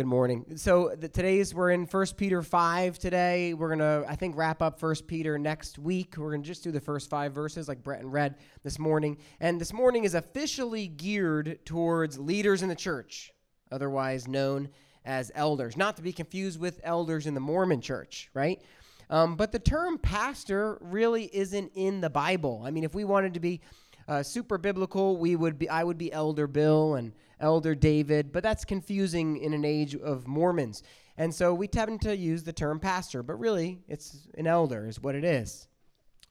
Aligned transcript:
Good 0.00 0.06
morning. 0.06 0.56
So 0.56 0.94
the, 0.98 1.10
today's 1.10 1.54
we're 1.54 1.72
in 1.72 1.84
First 1.84 2.16
Peter 2.16 2.40
five 2.40 2.98
today. 2.98 3.52
We're 3.52 3.68
gonna 3.68 4.02
I 4.08 4.16
think 4.16 4.34
wrap 4.34 4.62
up 4.62 4.80
First 4.80 5.06
Peter 5.06 5.38
next 5.38 5.78
week. 5.78 6.14
We're 6.16 6.30
gonna 6.30 6.42
just 6.42 6.64
do 6.64 6.72
the 6.72 6.80
first 6.80 7.10
five 7.10 7.34
verses 7.34 7.68
like 7.68 7.82
Brett 7.82 8.00
and 8.00 8.10
read 8.10 8.36
this 8.62 8.78
morning. 8.78 9.18
And 9.40 9.60
this 9.60 9.74
morning 9.74 10.04
is 10.04 10.14
officially 10.14 10.88
geared 10.88 11.66
towards 11.66 12.18
leaders 12.18 12.62
in 12.62 12.70
the 12.70 12.74
church, 12.74 13.30
otherwise 13.70 14.26
known 14.26 14.70
as 15.04 15.30
elders, 15.34 15.76
not 15.76 15.96
to 15.96 16.02
be 16.02 16.14
confused 16.14 16.58
with 16.58 16.80
elders 16.82 17.26
in 17.26 17.34
the 17.34 17.40
Mormon 17.40 17.82
Church, 17.82 18.30
right? 18.32 18.62
Um, 19.10 19.36
but 19.36 19.52
the 19.52 19.58
term 19.58 19.98
pastor 19.98 20.78
really 20.80 21.24
isn't 21.24 21.72
in 21.74 22.00
the 22.00 22.08
Bible. 22.08 22.62
I 22.64 22.70
mean, 22.70 22.84
if 22.84 22.94
we 22.94 23.04
wanted 23.04 23.34
to 23.34 23.40
be 23.40 23.60
uh, 24.08 24.22
super 24.22 24.56
biblical, 24.56 25.18
we 25.18 25.36
would 25.36 25.58
be 25.58 25.68
I 25.68 25.84
would 25.84 25.98
be 25.98 26.10
Elder 26.10 26.46
Bill 26.46 26.94
and 26.94 27.12
Elder 27.40 27.74
David, 27.74 28.32
but 28.32 28.42
that's 28.42 28.64
confusing 28.64 29.38
in 29.38 29.52
an 29.52 29.64
age 29.64 29.94
of 29.96 30.26
Mormons. 30.26 30.82
And 31.16 31.34
so 31.34 31.52
we 31.52 31.68
tend 31.68 32.00
to 32.02 32.16
use 32.16 32.42
the 32.42 32.52
term 32.52 32.80
pastor, 32.80 33.22
but 33.22 33.38
really 33.38 33.80
it's 33.88 34.28
an 34.38 34.46
elder, 34.46 34.86
is 34.86 35.00
what 35.00 35.14
it 35.14 35.24
is. 35.24 35.68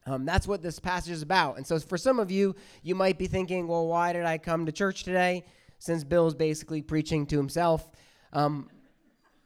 Um, 0.06 0.26
that's 0.26 0.48
what 0.48 0.64
this 0.64 0.80
passage 0.80 1.12
is 1.12 1.22
about. 1.22 1.58
And 1.58 1.68
so 1.68 1.80
for 1.80 1.98
some 1.98 2.20
of 2.20 2.32
you, 2.32 2.56
you 2.82 2.96
might 2.96 3.20
be 3.20 3.28
thinking, 3.28 3.68
well, 3.68 3.88
why 3.88 4.14
did 4.14 4.26
I 4.26 4.38
come 4.38 4.66
to 4.66 4.72
church 4.72 5.04
today? 5.04 5.46
Since 5.78 6.04
Bill's 6.04 6.34
basically 6.34 6.82
preaching 6.82 7.26
to 7.28 7.38
himself. 7.38 7.90
Um, 8.34 8.70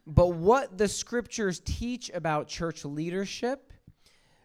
but 0.07 0.33
what 0.33 0.77
the 0.77 0.87
scriptures 0.87 1.61
teach 1.65 2.09
about 2.13 2.47
church 2.47 2.85
leadership 2.85 3.73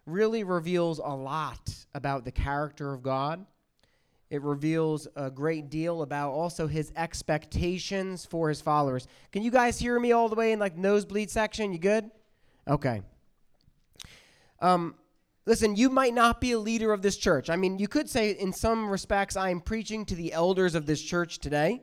really 0.07 0.43
reveals 0.43 0.99
a 0.99 1.15
lot 1.15 1.75
about 1.95 2.25
the 2.25 2.33
character 2.33 2.93
of 2.93 3.03
God 3.03 3.45
it 4.31 4.43
reveals 4.43 5.09
a 5.17 5.31
great 5.31 5.71
deal 5.71 6.03
about 6.03 6.33
also 6.33 6.67
his 6.67 6.93
expectations 6.97 8.27
for 8.27 8.49
his 8.49 8.61
followers. 8.61 9.07
Can 9.33 9.43
you 9.43 9.51
guys 9.51 9.79
hear 9.79 9.99
me 9.99 10.13
all 10.13 10.29
the 10.29 10.35
way 10.35 10.53
in 10.53 10.59
like 10.59 10.77
nosebleed 10.77 11.31
section? 11.31 11.73
You 11.73 11.79
good? 11.79 12.11
Okay. 12.67 13.03
Um, 14.61 14.97
listen, 15.47 15.77
you 15.77 15.89
might 15.89 16.13
not 16.13 16.41
be 16.41 16.53
a 16.53 16.59
leader 16.59 16.93
of 16.93 17.01
this 17.01 17.17
church. 17.17 17.49
I 17.49 17.57
mean, 17.57 17.79
you 17.79 17.89
could 17.89 18.11
say 18.11 18.33
in 18.33 18.53
some 18.53 18.91
respects, 18.91 19.37
I 19.37 19.51
am 19.51 19.61
preaching 19.61 20.05
to 20.07 20.15
the 20.15 20.33
elders 20.33 20.75
of 20.75 20.85
this 20.85 21.01
church 21.01 21.39
today 21.39 21.83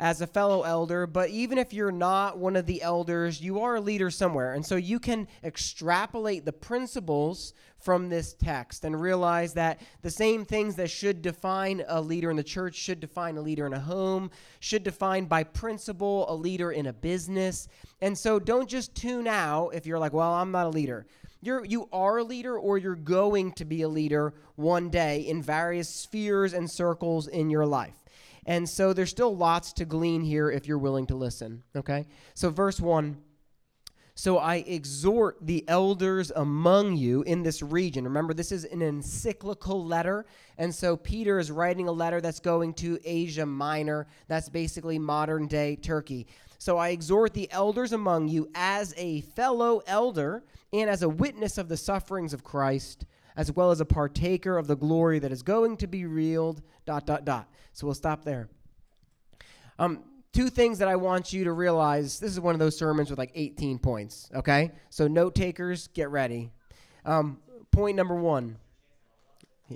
as 0.00 0.22
a 0.22 0.26
fellow 0.26 0.62
elder, 0.62 1.06
but 1.06 1.28
even 1.28 1.58
if 1.58 1.74
you're 1.74 1.92
not 1.92 2.38
one 2.38 2.56
of 2.56 2.64
the 2.64 2.80
elders, 2.80 3.42
you 3.42 3.60
are 3.60 3.76
a 3.76 3.80
leader 3.80 4.10
somewhere. 4.10 4.54
And 4.54 4.64
so 4.64 4.76
you 4.76 4.98
can 4.98 5.28
extrapolate 5.44 6.46
the 6.46 6.54
principles 6.54 7.52
from 7.78 8.08
this 8.08 8.32
text 8.32 8.84
and 8.84 8.98
realize 8.98 9.52
that 9.54 9.80
the 10.00 10.10
same 10.10 10.46
things 10.46 10.74
that 10.76 10.90
should 10.90 11.20
define 11.20 11.84
a 11.86 12.00
leader 12.00 12.30
in 12.30 12.36
the 12.38 12.42
church 12.42 12.76
should 12.76 12.98
define 12.98 13.36
a 13.36 13.42
leader 13.42 13.66
in 13.66 13.74
a 13.74 13.80
home, 13.80 14.30
should 14.58 14.82
define 14.82 15.26
by 15.26 15.44
principle 15.44 16.24
a 16.30 16.34
leader 16.34 16.72
in 16.72 16.86
a 16.86 16.92
business. 16.94 17.68
And 18.00 18.16
so 18.16 18.38
don't 18.38 18.68
just 18.68 18.94
tune 18.94 19.26
out 19.26 19.74
if 19.74 19.84
you're 19.84 19.98
like, 19.98 20.14
well, 20.14 20.32
I'm 20.32 20.50
not 20.50 20.66
a 20.66 20.70
leader. 20.70 21.06
You're, 21.42 21.64
you 21.64 21.88
are 21.92 22.18
a 22.18 22.24
leader 22.24 22.58
or 22.58 22.78
you're 22.78 22.94
going 22.94 23.52
to 23.52 23.66
be 23.66 23.82
a 23.82 23.88
leader 23.88 24.32
one 24.56 24.88
day 24.88 25.20
in 25.20 25.42
various 25.42 25.90
spheres 25.90 26.54
and 26.54 26.70
circles 26.70 27.28
in 27.28 27.50
your 27.50 27.66
life. 27.66 27.99
And 28.46 28.68
so 28.68 28.92
there's 28.92 29.10
still 29.10 29.36
lots 29.36 29.72
to 29.74 29.84
glean 29.84 30.22
here 30.22 30.50
if 30.50 30.66
you're 30.66 30.78
willing 30.78 31.06
to 31.06 31.14
listen. 31.14 31.62
Okay? 31.76 32.06
So, 32.34 32.50
verse 32.50 32.80
1 32.80 33.16
So 34.14 34.38
I 34.38 34.56
exhort 34.56 35.38
the 35.40 35.64
elders 35.68 36.30
among 36.34 36.96
you 36.96 37.22
in 37.22 37.42
this 37.42 37.62
region. 37.62 38.04
Remember, 38.04 38.34
this 38.34 38.52
is 38.52 38.64
an 38.64 38.82
encyclical 38.82 39.84
letter. 39.84 40.26
And 40.58 40.74
so 40.74 40.96
Peter 40.96 41.38
is 41.38 41.50
writing 41.50 41.88
a 41.88 41.92
letter 41.92 42.20
that's 42.20 42.40
going 42.40 42.74
to 42.74 42.98
Asia 43.04 43.46
Minor. 43.46 44.06
That's 44.28 44.48
basically 44.48 44.98
modern 44.98 45.46
day 45.46 45.76
Turkey. 45.76 46.26
So 46.58 46.76
I 46.76 46.90
exhort 46.90 47.32
the 47.32 47.50
elders 47.50 47.92
among 47.92 48.28
you 48.28 48.50
as 48.54 48.92
a 48.98 49.22
fellow 49.22 49.80
elder 49.86 50.44
and 50.72 50.90
as 50.90 51.02
a 51.02 51.08
witness 51.08 51.56
of 51.56 51.68
the 51.68 51.76
sufferings 51.76 52.34
of 52.34 52.44
Christ 52.44 53.06
as 53.36 53.52
well 53.52 53.70
as 53.70 53.80
a 53.80 53.84
partaker 53.84 54.58
of 54.58 54.66
the 54.66 54.76
glory 54.76 55.18
that 55.18 55.32
is 55.32 55.42
going 55.42 55.76
to 55.78 55.86
be 55.86 56.04
revealed. 56.04 56.62
Dot 56.86 57.06
dot 57.06 57.24
dot. 57.24 57.48
So 57.72 57.86
we'll 57.86 57.94
stop 57.94 58.24
there. 58.24 58.48
Um, 59.78 60.04
two 60.32 60.48
things 60.50 60.78
that 60.78 60.88
I 60.88 60.96
want 60.96 61.32
you 61.32 61.44
to 61.44 61.52
realize. 61.52 62.18
This 62.18 62.32
is 62.32 62.40
one 62.40 62.54
of 62.54 62.58
those 62.58 62.76
sermons 62.76 63.10
with 63.10 63.18
like 63.18 63.32
18 63.34 63.78
points. 63.78 64.28
Okay, 64.34 64.72
so 64.88 65.08
note 65.08 65.34
takers, 65.34 65.88
get 65.88 66.10
ready. 66.10 66.50
Um, 67.04 67.38
point 67.70 67.96
number 67.96 68.14
one. 68.14 68.56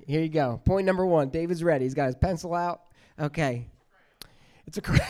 Here 0.07 0.21
you 0.21 0.29
go. 0.29 0.61
Point 0.65 0.87
number 0.87 1.07
one. 1.07 1.31
David's 1.31 1.63
ready. 1.63 1.85
He's 1.85 1.95
got 1.95 2.07
his 2.07 2.17
pencil 2.17 2.53
out. 2.55 2.83
Okay, 3.19 3.69
it's 4.67 4.77
a 4.79 4.81
crayon. 4.83 5.07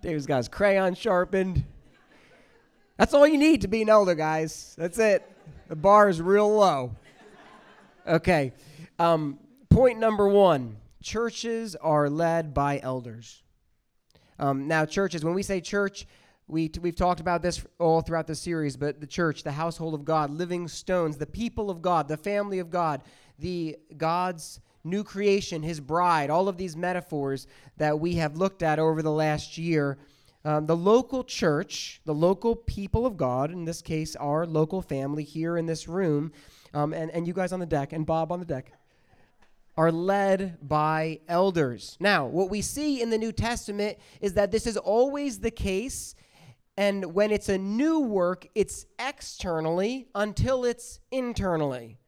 David's 0.00 0.26
got 0.26 0.36
his 0.38 0.48
crayon 0.48 0.94
sharpened. 0.94 1.64
That's 2.96 3.12
all 3.12 3.26
you 3.26 3.38
need 3.38 3.62
to 3.62 3.68
be 3.68 3.82
an 3.82 3.88
elder, 3.88 4.14
guys. 4.14 4.74
That's 4.78 4.98
it. 4.98 5.28
The 5.68 5.74
bar 5.74 6.08
is 6.08 6.22
real 6.22 6.54
low. 6.54 6.94
Okay. 8.06 8.52
Um, 9.00 9.40
point 9.68 9.98
number 9.98 10.28
one 10.28 10.76
churches 11.02 11.74
are 11.76 12.08
led 12.08 12.54
by 12.54 12.78
elders. 12.82 13.42
Um, 14.38 14.68
now, 14.68 14.84
churches, 14.84 15.24
when 15.24 15.34
we 15.34 15.42
say 15.42 15.60
church, 15.60 16.06
we 16.46 16.70
we've 16.80 16.94
talked 16.94 17.20
about 17.20 17.42
this 17.42 17.64
all 17.80 18.00
throughout 18.00 18.28
the 18.28 18.34
series, 18.36 18.76
but 18.76 19.00
the 19.00 19.06
church, 19.06 19.42
the 19.42 19.52
household 19.52 19.94
of 19.94 20.04
God, 20.04 20.30
living 20.30 20.68
stones, 20.68 21.16
the 21.16 21.26
people 21.26 21.70
of 21.70 21.82
God, 21.82 22.06
the 22.06 22.16
family 22.16 22.60
of 22.60 22.70
God, 22.70 23.02
the 23.40 23.76
God's 23.96 24.60
new 24.84 25.02
creation, 25.02 25.62
his 25.62 25.80
bride, 25.80 26.30
all 26.30 26.48
of 26.48 26.58
these 26.58 26.76
metaphors 26.76 27.48
that 27.76 27.98
we 27.98 28.14
have 28.16 28.36
looked 28.36 28.62
at 28.62 28.78
over 28.78 29.02
the 29.02 29.10
last 29.10 29.58
year 29.58 29.98
um, 30.44 30.66
the 30.66 30.76
local 30.76 31.24
church, 31.24 32.00
the 32.04 32.14
local 32.14 32.54
people 32.54 33.06
of 33.06 33.16
God, 33.16 33.50
in 33.50 33.64
this 33.64 33.80
case, 33.80 34.14
our 34.16 34.46
local 34.46 34.82
family 34.82 35.24
here 35.24 35.56
in 35.56 35.66
this 35.66 35.88
room, 35.88 36.32
um, 36.74 36.92
and, 36.92 37.10
and 37.12 37.26
you 37.26 37.32
guys 37.32 37.52
on 37.52 37.60
the 37.60 37.66
deck, 37.66 37.92
and 37.92 38.04
Bob 38.04 38.30
on 38.30 38.40
the 38.40 38.46
deck, 38.46 38.72
are 39.76 39.90
led 39.90 40.58
by 40.62 41.20
elders. 41.28 41.96
Now, 41.98 42.26
what 42.26 42.50
we 42.50 42.60
see 42.60 43.02
in 43.02 43.10
the 43.10 43.18
New 43.18 43.32
Testament 43.32 43.98
is 44.20 44.34
that 44.34 44.50
this 44.50 44.66
is 44.66 44.76
always 44.76 45.40
the 45.40 45.50
case. 45.50 46.14
And 46.76 47.14
when 47.14 47.30
it's 47.30 47.48
a 47.48 47.58
new 47.58 48.00
work, 48.00 48.46
it's 48.54 48.86
externally 48.98 50.08
until 50.14 50.64
it's 50.64 51.00
internally. 51.10 51.98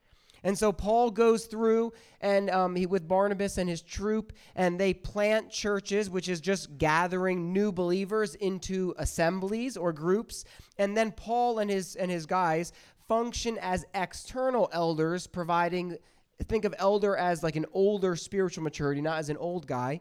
And 0.47 0.57
so 0.57 0.71
Paul 0.71 1.11
goes 1.11 1.47
through 1.47 1.93
and 2.21 2.51
um, 2.51 2.77
he 2.77 2.87
with 2.87 3.09
Barnabas 3.09 3.59
and 3.59 3.69
his 3.69 3.83
troop, 3.83 4.33
and 4.55 4.79
they 4.79 4.95
plant 4.95 5.51
churches, 5.51 6.09
which 6.09 6.29
is 6.29 6.41
just 6.41 6.79
gathering 6.79 7.53
new 7.53 7.73
believers 7.73 8.37
into 8.37 8.95
assemblies 8.97 9.77
or 9.77 9.93
groups. 9.93 10.45
And 10.79 10.97
then 10.97 11.11
Paul 11.11 11.59
and 11.59 11.69
his 11.69 11.97
and 11.97 12.13
his 12.13 12.27
guys 12.27 12.73
function 13.09 13.59
as 13.61 13.87
external 13.93 14.69
elders, 14.73 15.27
providing 15.27 15.99
think 16.45 16.65
of 16.65 16.77
elder 16.79 17.17
as 17.17 17.43
like 17.43 17.57
an 17.57 17.67
older 17.73 18.15
spiritual 18.15 18.63
maturity, 18.63 19.01
not 19.01 19.19
as 19.19 19.31
an 19.31 19.37
old 19.39 19.67
guy. 19.67 19.99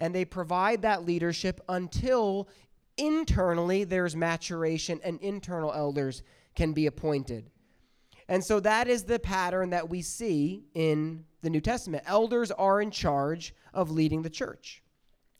And 0.00 0.14
they 0.14 0.24
provide 0.24 0.80
that 0.82 1.04
leadership 1.04 1.60
until 1.68 2.48
internally 2.96 3.84
there's 3.84 4.16
maturation 4.16 5.00
and 5.04 5.20
internal 5.20 5.70
elders 5.70 6.22
can 6.54 6.72
be 6.72 6.86
appointed. 6.86 7.51
And 8.28 8.44
so 8.44 8.60
that 8.60 8.88
is 8.88 9.04
the 9.04 9.18
pattern 9.18 9.70
that 9.70 9.88
we 9.88 10.02
see 10.02 10.64
in 10.74 11.24
the 11.42 11.50
New 11.50 11.60
Testament. 11.60 12.04
Elders 12.06 12.50
are 12.50 12.80
in 12.80 12.90
charge 12.90 13.54
of 13.74 13.90
leading 13.90 14.22
the 14.22 14.30
church. 14.30 14.82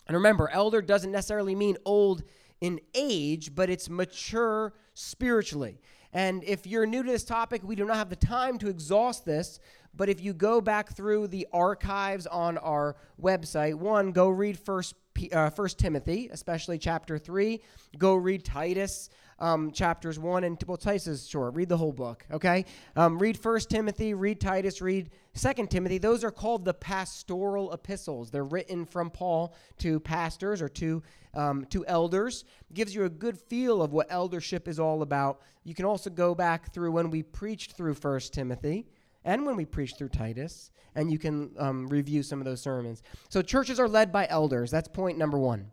And 0.07 0.17
remember, 0.17 0.49
elder 0.51 0.83
doesn't 0.83 1.13
necessarily 1.13 1.55
mean 1.55 1.77
old 1.85 2.25
in 2.61 2.81
age, 2.95 3.55
but 3.55 3.71
it's 3.71 3.89
mature 3.89 4.75
spiritually. 4.95 5.81
And 6.13 6.45
if 6.45 6.67
you're 6.67 6.87
new 6.87 7.03
to 7.03 7.11
this 7.11 7.25
topic, 7.25 7.63
we 7.65 7.75
do 7.75 7.85
not 7.85 7.97
have 7.97 8.11
the 8.11 8.17
time 8.17 8.59
to 8.59 8.69
exhaust 8.69 9.25
this, 9.25 9.59
but 9.95 10.09
if 10.09 10.21
you 10.21 10.35
go 10.35 10.61
back 10.61 10.95
through 10.95 11.29
the 11.29 11.47
archives 11.53 12.27
on 12.27 12.59
our 12.59 12.97
website, 13.21 13.75
one, 13.75 14.13
go 14.13 14.29
read 14.29 14.59
First, 14.59 14.95
uh, 15.33 15.51
First 15.51 15.79
Timothy, 15.79 16.29
especially 16.33 16.79
chapter 16.79 17.19
three. 17.19 17.63
Go 17.99 18.15
read 18.15 18.45
Titus 18.45 19.11
um, 19.43 19.73
chapters 19.73 20.19
1 20.21 20.45
and 20.45 20.63
well 20.67 20.77
titus 20.77 21.09
is 21.09 21.29
short. 21.29 21.55
Read 21.55 21.69
the 21.69 21.77
whole 21.77 21.93
book 21.93 22.25
okay? 22.31 22.65
Um, 22.95 23.19
read 23.19 23.37
first 23.37 23.69
timothy 23.69 24.15
read 24.15 24.41
titus 24.41 24.81
read 24.81 25.11
second 25.35 25.71
timothy. 25.71 25.99
Those 25.99 26.23
are 26.23 26.31
called 26.31 26.65
the 26.65 26.73
pastoral 26.73 27.73
epistles. 27.73 28.31
They're 28.31 28.45
written 28.45 28.87
from 28.87 29.11
paul 29.11 29.55
to 29.79 29.99
pastors 30.01 30.63
or 30.63 30.69
to 30.71 31.03
um, 31.35 31.65
to 31.67 31.85
elders. 31.87 32.45
Gives 32.73 32.95
you 32.95 33.05
a 33.05 33.11
good 33.11 33.37
feel 33.37 33.83
of 33.83 33.93
what 33.93 34.07
eldership 34.11 34.69
is 34.69 34.79
all 34.79 35.03
about. 35.03 35.41
You 35.65 35.75
can 35.75 35.85
also 35.85 36.09
go 36.09 36.35
back 36.35 36.73
through 36.73 36.93
when 36.93 37.11
we 37.11 37.23
preached 37.25 37.73
through 37.73 37.95
first 37.95 38.33
timothy 38.33 38.87
and 39.25 39.47
when 39.47 39.57
we 39.57 39.65
preach 39.65 39.95
through 39.97 40.09
titus 40.09 40.71
and 40.95 41.11
you 41.11 41.19
can 41.19 41.51
um, 41.59 41.87
review 41.89 42.23
some 42.23 42.41
of 42.41 42.45
those 42.45 42.61
sermons 42.61 43.03
so 43.29 43.43
churches 43.43 43.79
are 43.81 43.89
led 43.89 44.13
by 44.13 44.27
elders 44.29 44.71
that's 44.71 44.89
point 44.89 45.19
number 45.19 45.39
one 45.39 45.71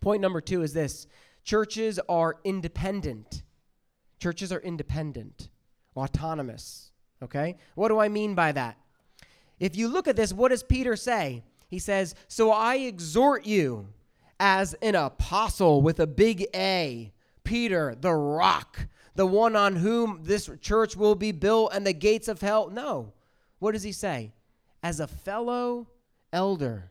point 0.00 0.20
number 0.20 0.40
two 0.40 0.62
is 0.62 0.72
this 0.72 1.06
Churches 1.44 2.00
are 2.08 2.38
independent. 2.42 3.42
Churches 4.18 4.50
are 4.50 4.60
independent, 4.60 5.50
autonomous. 5.94 6.90
Okay? 7.22 7.56
What 7.74 7.88
do 7.88 7.98
I 7.98 8.08
mean 8.08 8.34
by 8.34 8.52
that? 8.52 8.78
If 9.60 9.76
you 9.76 9.88
look 9.88 10.08
at 10.08 10.16
this, 10.16 10.32
what 10.32 10.48
does 10.48 10.62
Peter 10.62 10.96
say? 10.96 11.44
He 11.68 11.78
says, 11.78 12.14
So 12.28 12.50
I 12.50 12.76
exhort 12.76 13.46
you. 13.46 13.88
as 14.40 14.74
an 14.82 14.94
apostle 14.94 15.80
with 15.80 16.00
a 16.00 16.06
big 16.06 16.46
A, 16.54 17.12
Peter, 17.44 17.94
the 17.98 18.12
rock, 18.12 18.88
the 19.14 19.26
one 19.26 19.54
on 19.56 19.76
whom 19.76 20.20
this 20.22 20.50
church 20.60 20.96
will 20.96 21.14
be 21.14 21.32
built 21.32 21.72
and 21.72 21.86
the 21.86 21.92
gates 21.92 22.28
of 22.28 22.40
hell. 22.40 22.68
No. 22.70 23.12
What 23.58 23.72
does 23.72 23.82
he 23.82 23.92
say? 23.92 24.32
As 24.82 25.00
a 25.00 25.06
fellow 25.06 25.88
elder. 26.32 26.90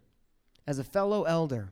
As 0.66 0.80
a 0.80 0.84
fellow 0.84 1.24
elder. 1.24 1.72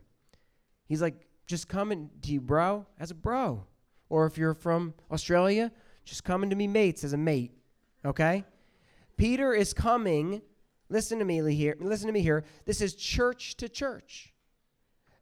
He's 0.86 1.00
like, 1.00 1.26
just 1.46 1.68
coming 1.68 2.10
to 2.22 2.32
you, 2.32 2.40
bro, 2.40 2.86
as 2.98 3.10
a 3.10 3.14
bro. 3.14 3.64
Or 4.08 4.26
if 4.26 4.36
you're 4.36 4.54
from 4.54 4.94
Australia, 5.10 5.72
just 6.04 6.24
coming 6.24 6.50
to 6.50 6.56
me 6.56 6.66
mates 6.66 7.04
as 7.04 7.12
a 7.12 7.16
mate. 7.16 7.52
Okay? 8.04 8.44
Peter 9.16 9.54
is 9.54 9.72
coming, 9.72 10.42
listen 10.88 11.18
to 11.18 11.24
me 11.24 11.54
here, 11.54 11.76
listen 11.80 12.06
to 12.06 12.12
me 12.12 12.20
here. 12.20 12.44
This 12.64 12.80
is 12.80 12.94
church 12.94 13.56
to 13.56 13.68
church. 13.68 14.31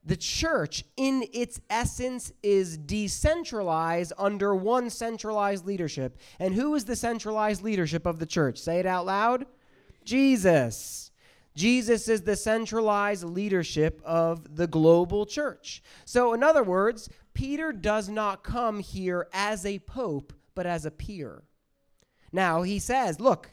The 0.05 0.17
church, 0.17 0.85
in 0.97 1.25
its 1.33 1.61
essence, 1.69 2.33
is 2.43 2.79
decentralized 2.79 4.13
under 4.17 4.55
one 4.55 4.89
centralized 4.89 5.67
leadership. 5.67 6.19
And 6.39 6.55
who 6.55 6.75
is 6.75 6.87
the 6.87 6.97
centralized 6.97 7.63
leadership 7.63 8.07
of 8.07 8.19
the 8.19 8.27
church? 8.27 8.59
Say 8.59 8.79
it 8.79 8.87
out 8.87 9.07
loud 9.07 9.47
Jesus. 10.05 11.11
Jesus 11.55 12.09
is 12.09 12.23
the 12.23 12.37
centralized 12.37 13.25
leadership 13.25 14.01
of 14.05 14.57
the 14.57 14.67
global 14.67 15.27
church. 15.27 15.83
So, 16.05 16.33
in 16.33 16.43
other 16.43 16.63
words, 16.63 17.09
Peter 17.35 17.73
does 17.73 18.09
not 18.09 18.43
come 18.43 18.81
here 18.81 19.29
as 19.33 19.67
a 19.67 19.81
pope, 19.81 20.33
but 20.55 20.67
as 20.67 20.87
a 20.87 20.91
peer. 20.91 21.43
Now, 22.33 22.63
he 22.63 22.79
says, 22.79 23.21
Look, 23.21 23.51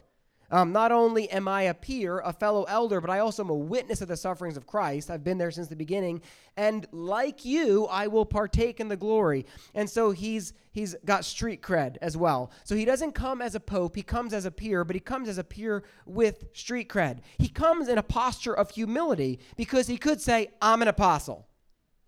um, 0.50 0.72
not 0.72 0.92
only 0.92 1.30
am 1.30 1.46
I 1.46 1.62
a 1.62 1.74
peer, 1.74 2.20
a 2.20 2.32
fellow 2.32 2.64
elder, 2.64 3.00
but 3.00 3.10
I 3.10 3.18
also 3.18 3.44
am 3.44 3.50
a 3.50 3.54
witness 3.54 4.00
of 4.00 4.08
the 4.08 4.16
sufferings 4.16 4.56
of 4.56 4.66
Christ. 4.66 5.10
I've 5.10 5.24
been 5.24 5.36
there 5.36 5.50
since 5.50 5.68
the 5.68 5.76
beginning, 5.76 6.22
and 6.56 6.86
like 6.90 7.44
you, 7.44 7.86
I 7.86 8.06
will 8.06 8.24
partake 8.24 8.80
in 8.80 8.88
the 8.88 8.96
glory. 8.96 9.44
And 9.74 9.90
so 9.90 10.10
he's 10.10 10.54
he's 10.72 10.94
got 11.04 11.26
street 11.26 11.60
cred 11.60 11.96
as 12.00 12.16
well. 12.16 12.50
So 12.64 12.74
he 12.74 12.86
doesn't 12.86 13.12
come 13.12 13.42
as 13.42 13.54
a 13.54 13.60
pope; 13.60 13.94
he 13.94 14.02
comes 14.02 14.32
as 14.32 14.46
a 14.46 14.50
peer, 14.50 14.84
but 14.84 14.96
he 14.96 15.00
comes 15.00 15.28
as 15.28 15.36
a 15.36 15.44
peer 15.44 15.84
with 16.06 16.44
street 16.54 16.88
cred. 16.88 17.18
He 17.36 17.48
comes 17.48 17.88
in 17.88 17.98
a 17.98 18.02
posture 18.02 18.54
of 18.54 18.70
humility 18.70 19.40
because 19.56 19.86
he 19.86 19.98
could 19.98 20.20
say, 20.20 20.48
"I'm 20.62 20.80
an 20.80 20.88
apostle. 20.88 21.46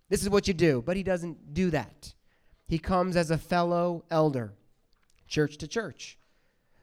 This 0.09 0.23
is 0.23 0.31
what 0.31 0.49
you 0.49 0.55
do," 0.55 0.83
but 0.85 0.97
he 0.97 1.03
doesn't 1.03 1.53
do 1.53 1.71
that. 1.71 2.15
He 2.67 2.79
comes 2.79 3.17
as 3.17 3.31
a 3.31 3.37
fellow 3.37 4.05
elder, 4.11 4.55
church 5.29 5.59
to 5.59 5.69
church. 5.69 6.17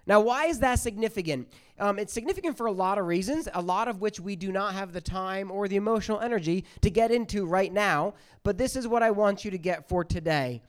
Now, 0.08 0.22
why 0.22 0.46
is 0.46 0.60
that 0.60 0.80
significant? 0.80 1.50
Um, 1.78 2.00
it's 2.00 2.14
significant 2.14 2.58
for 2.58 2.66
a 2.66 2.72
lot 2.72 2.98
of 2.98 3.06
reasons, 3.06 3.50
a 3.54 3.62
lot 3.62 3.90
of 3.90 4.00
which 4.00 4.20
we 4.22 4.38
do 4.38 4.54
not 4.54 4.74
have 4.74 4.94
the 4.94 5.02
time 5.02 5.52
or 5.52 5.68
the 5.68 5.76
emotional 5.76 6.22
energy 6.22 6.64
to 6.82 6.90
get 6.90 7.12
into 7.12 7.46
right 7.46 7.72
now. 7.72 8.14
But 8.44 8.58
this 8.58 8.78
is 8.78 8.88
what 8.88 9.04
I 9.04 9.12
want 9.12 9.44
you 9.44 9.52
to 9.52 9.58
get 9.58 9.90
for 9.90 10.06
today. 10.06 10.62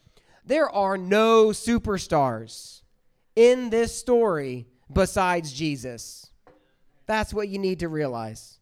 There 0.44 0.68
are 0.68 0.98
no 0.98 1.48
superstars 1.48 2.82
in 3.36 3.70
this 3.70 3.96
story 3.96 4.66
besides 4.92 5.52
Jesus. 5.52 6.30
That's 7.06 7.32
what 7.32 7.48
you 7.48 7.58
need 7.58 7.78
to 7.80 7.88
realize. 7.88 8.57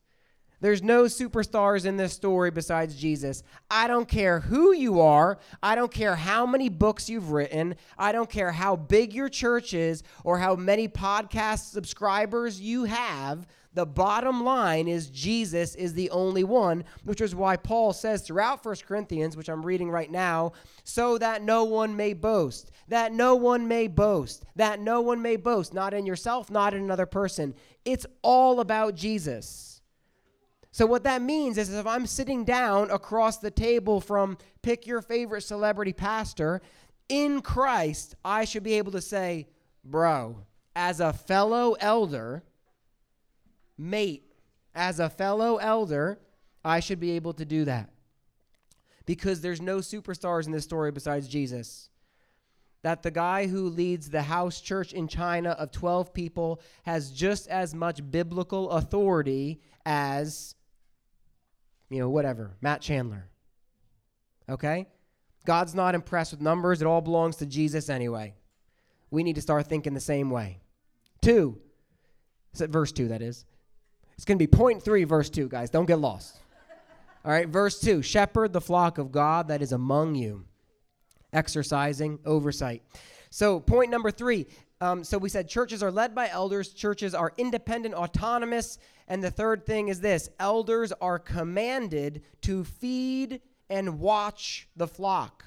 There's 0.61 0.83
no 0.83 1.05
superstars 1.05 1.85
in 1.85 1.97
this 1.97 2.15
story 2.15 2.51
besides 2.51 2.97
Jesus. 2.97 3.43
I 3.71 3.87
don't 3.87 4.09
care 4.09 4.41
who 4.41 4.73
you 4.73 5.01
are. 5.01 5.39
I 5.63 5.75
don't 5.75 5.93
care 5.93 6.17
how 6.17 6.47
many 6.47 6.71
books 6.71 7.11
you've 7.11 7.31
written. 7.31 7.77
I 7.99 8.13
don't 8.13 8.31
care 8.31 8.53
how 8.53 8.77
big 8.77 9.13
your 9.13 9.29
church 9.29 9.75
is 9.75 10.03
or 10.25 10.39
how 10.39 10.57
many 10.57 10.89
podcast 10.89 11.71
subscribers 11.73 12.61
you 12.61 12.85
have. 12.85 13.47
The 13.75 13.85
bottom 13.85 14.43
line 14.43 14.89
is 14.89 15.11
Jesus 15.11 15.75
is 15.75 15.93
the 15.93 16.09
only 16.09 16.45
one, 16.45 16.85
which 17.05 17.21
is 17.21 17.35
why 17.35 17.59
Paul 17.59 17.93
says 17.93 18.23
throughout 18.23 18.65
1 18.65 18.77
Corinthians, 18.89 19.37
which 19.37 19.51
I'm 19.51 19.67
reading 19.67 19.91
right 19.91 20.11
now, 20.11 20.53
so 20.83 21.19
that 21.19 21.43
no 21.43 21.65
one 21.65 21.95
may 21.95 22.15
boast, 22.15 22.71
that 22.89 23.13
no 23.13 23.35
one 23.35 23.69
may 23.69 23.87
boast, 23.89 24.47
that 24.57 24.81
no 24.81 25.03
one 25.03 25.21
may 25.21 25.37
boast, 25.37 25.75
not 25.75 25.93
in 25.93 26.07
yourself, 26.07 26.51
not 26.51 26.73
in 26.73 26.83
another 26.83 27.05
person. 27.05 27.55
It's 27.85 28.07
all 28.23 28.61
about 28.61 28.95
Jesus. 28.95 29.66
So, 30.77 30.85
what 30.85 31.05
that 31.05 31.23
means 31.23 31.57
is 31.57 31.73
if 31.73 31.87
I'm 31.87 32.07
sitting 32.07 32.45
down 32.45 32.91
across 32.91 33.39
the 33.39 33.51
table 33.51 33.99
from 33.99 34.37
pick 34.61 34.87
your 34.87 35.01
favorite 35.01 35.41
celebrity 35.41 35.95
pastor 35.95 36.61
in 37.09 37.41
Christ, 37.41 38.15
I 38.23 38.45
should 38.45 38.63
be 38.63 38.75
able 38.75 38.93
to 38.93 39.01
say, 39.01 39.47
bro, 39.83 40.43
as 40.75 41.01
a 41.01 41.15
fellow 41.15 41.79
elder, 41.81 42.43
mate, 43.79 44.31
as 44.75 45.01
a 45.01 45.09
fellow 45.09 45.57
elder, 45.57 46.19
I 46.63 46.81
should 46.81 47.01
be 47.01 47.13
able 47.13 47.33
to 47.33 47.47
do 47.47 47.65
that. 47.65 47.89
Because 49.07 49.41
there's 49.41 49.63
no 49.63 49.79
superstars 49.79 50.45
in 50.45 50.53
this 50.53 50.65
story 50.65 50.93
besides 50.93 51.27
Jesus. 51.27 51.89
That 52.83 53.03
the 53.03 53.11
guy 53.11 53.47
who 53.47 53.71
leads 53.71 54.11
the 54.11 54.21
house 54.21 54.61
church 54.61 54.93
in 54.93 55.09
China 55.09 55.53
of 55.53 55.71
12 55.71 56.13
people 56.13 56.61
has 56.83 57.13
just 57.13 57.49
as 57.49 57.75
much 57.75 58.11
biblical 58.11 58.69
authority 58.73 59.63
as 59.87 60.55
you 61.89 62.01
know, 62.01 62.09
whatever, 62.09 62.57
Matt 62.61 62.81
Chandler. 62.81 63.29
Okay? 64.49 64.87
God's 65.45 65.75
not 65.75 65.95
impressed 65.95 66.33
with 66.33 66.41
numbers. 66.41 66.83
It 66.83 66.87
all 66.87 67.01
belongs 67.01 67.37
to 67.37 67.47
Jesus 67.47 67.89
anyway. 67.89 68.35
We 69.11 69.23
need 69.23 69.37
to 69.37 69.43
start 69.43 69.67
thinking 69.67 69.95
the 69.95 70.01
same 70.01 70.31
way. 70.31 70.59
Two, 71.23 71.59
verse 72.55 72.93
two, 72.93 73.09
that 73.09 73.23
is. 73.23 73.45
It's 74.15 74.25
going 74.25 74.39
to 74.39 74.43
be 74.43 74.49
point 74.49 74.83
three, 74.83 75.05
verse 75.05 75.31
two, 75.31 75.49
guys. 75.49 75.71
Don't 75.71 75.87
get 75.87 75.99
lost. 75.99 76.39
All 77.25 77.33
right, 77.33 77.49
verse 77.49 77.81
two 77.81 78.03
shepherd 78.03 78.53
the 78.53 78.61
flock 78.61 78.99
of 78.99 79.11
God 79.11 79.49
that 79.49 79.63
is 79.63 79.73
among 79.73 80.15
you, 80.15 80.45
exercising 81.33 82.19
oversight. 82.25 82.83
So, 83.31 83.61
point 83.61 83.91
number 83.91 84.11
three 84.11 84.47
um, 84.81 85.05
so 85.05 85.17
we 85.17 85.29
said 85.29 85.49
churches 85.49 85.83
are 85.83 85.91
led 85.91 86.15
by 86.15 86.29
elders, 86.29 86.73
churches 86.73 87.15
are 87.15 87.33
independent, 87.39 87.95
autonomous. 87.95 88.79
And 89.09 89.23
the 89.23 89.31
third 89.31 89.65
thing 89.65 89.89
is 89.89 90.01
this 90.01 90.31
elders 90.41 90.93
are 91.01 91.19
commanded 91.19 92.23
to 92.43 92.65
feed 92.65 93.41
and 93.69 94.01
watch 94.01 94.69
the 94.77 94.89
flock. 94.89 95.45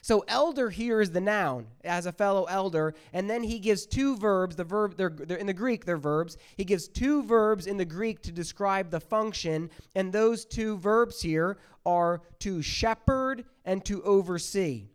So 0.00 0.24
elder 0.28 0.70
here 0.70 1.00
is 1.00 1.10
the 1.10 1.20
noun 1.20 1.66
as 1.84 2.06
a 2.06 2.12
fellow 2.12 2.44
elder, 2.44 2.94
and 3.12 3.28
then 3.28 3.42
he 3.42 3.58
gives 3.58 3.84
two 3.84 4.16
verbs. 4.16 4.56
The 4.56 4.64
verb 4.64 4.96
they're, 4.96 5.10
they're, 5.10 5.36
in 5.36 5.46
the 5.46 5.52
Greek 5.52 5.84
they're 5.84 5.96
verbs. 5.96 6.36
He 6.56 6.64
gives 6.64 6.88
two 6.88 7.22
verbs 7.24 7.66
in 7.66 7.76
the 7.76 7.84
Greek 7.84 8.22
to 8.22 8.32
describe 8.32 8.90
the 8.90 9.00
function, 9.00 9.70
and 9.94 10.12
those 10.12 10.44
two 10.44 10.78
verbs 10.78 11.20
here 11.20 11.58
are 11.84 12.22
to 12.38 12.62
shepherd 12.62 13.44
and 13.64 13.84
to 13.84 14.02
oversee. 14.02 14.88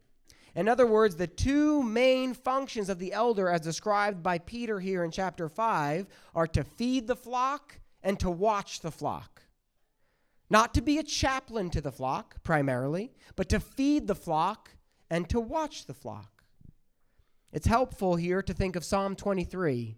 In 0.55 0.67
other 0.67 0.85
words, 0.85 1.15
the 1.15 1.27
two 1.27 1.83
main 1.83 2.33
functions 2.33 2.89
of 2.89 2.99
the 2.99 3.13
elder, 3.13 3.49
as 3.49 3.61
described 3.61 4.21
by 4.21 4.37
Peter 4.37 4.79
here 4.79 5.03
in 5.03 5.11
chapter 5.11 5.49
5, 5.49 6.07
are 6.35 6.47
to 6.47 6.63
feed 6.63 7.07
the 7.07 7.15
flock 7.15 7.79
and 8.03 8.19
to 8.19 8.29
watch 8.29 8.81
the 8.81 8.91
flock. 8.91 9.43
Not 10.49 10.73
to 10.73 10.81
be 10.81 10.99
a 10.99 11.03
chaplain 11.03 11.69
to 11.71 11.81
the 11.81 11.91
flock, 11.91 12.43
primarily, 12.43 13.13
but 13.35 13.49
to 13.49 13.59
feed 13.59 14.07
the 14.07 14.15
flock 14.15 14.71
and 15.09 15.27
to 15.29 15.39
watch 15.39 15.85
the 15.85 15.93
flock. 15.93 16.43
It's 17.51 17.67
helpful 17.67 18.15
here 18.15 18.41
to 18.41 18.53
think 18.53 18.75
of 18.75 18.83
Psalm 18.83 19.15
23. 19.15 19.97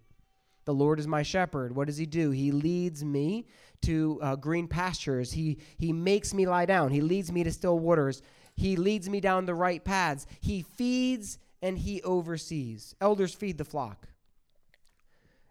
The 0.65 0.73
Lord 0.73 0.99
is 0.99 1.07
my 1.07 1.23
shepherd. 1.23 1.75
What 1.75 1.87
does 1.87 1.97
he 1.97 2.05
do? 2.05 2.31
He 2.31 2.51
leads 2.51 3.03
me 3.03 3.47
to 3.83 4.19
uh, 4.21 4.35
green 4.35 4.67
pastures. 4.67 5.31
He, 5.31 5.59
he 5.77 5.93
makes 5.93 6.33
me 6.33 6.47
lie 6.47 6.65
down. 6.65 6.91
He 6.91 7.01
leads 7.01 7.31
me 7.31 7.43
to 7.43 7.51
still 7.51 7.79
waters. 7.79 8.21
He 8.55 8.75
leads 8.75 9.09
me 9.09 9.19
down 9.19 9.45
the 9.45 9.53
right 9.53 9.83
paths. 9.83 10.25
He 10.41 10.63
feeds 10.63 11.37
and 11.61 11.77
he 11.77 12.01
oversees. 12.01 12.95
Elders 12.99 13.33
feed 13.33 13.57
the 13.57 13.65
flock. 13.65 14.07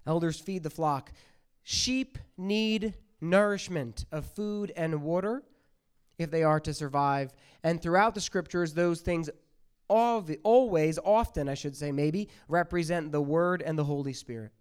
Elders 0.06 0.38
feed 0.38 0.62
the 0.62 0.70
flock. 0.70 1.12
Sheep 1.64 2.18
need 2.36 2.94
nourishment 3.20 4.04
of 4.12 4.26
food 4.26 4.72
and 4.76 5.02
water 5.02 5.42
if 6.18 6.30
they 6.30 6.42
are 6.42 6.60
to 6.60 6.72
survive. 6.72 7.32
And 7.62 7.82
throughout 7.82 8.14
the 8.14 8.20
scriptures, 8.20 8.74
those 8.74 9.00
things 9.00 9.30
always, 9.88 10.98
often, 11.04 11.48
I 11.48 11.54
should 11.54 11.76
say, 11.76 11.90
maybe, 11.90 12.28
represent 12.48 13.12
the 13.12 13.20
Word 13.20 13.62
and 13.62 13.78
the 13.78 13.84
Holy 13.84 14.12
Spirit. 14.12 14.52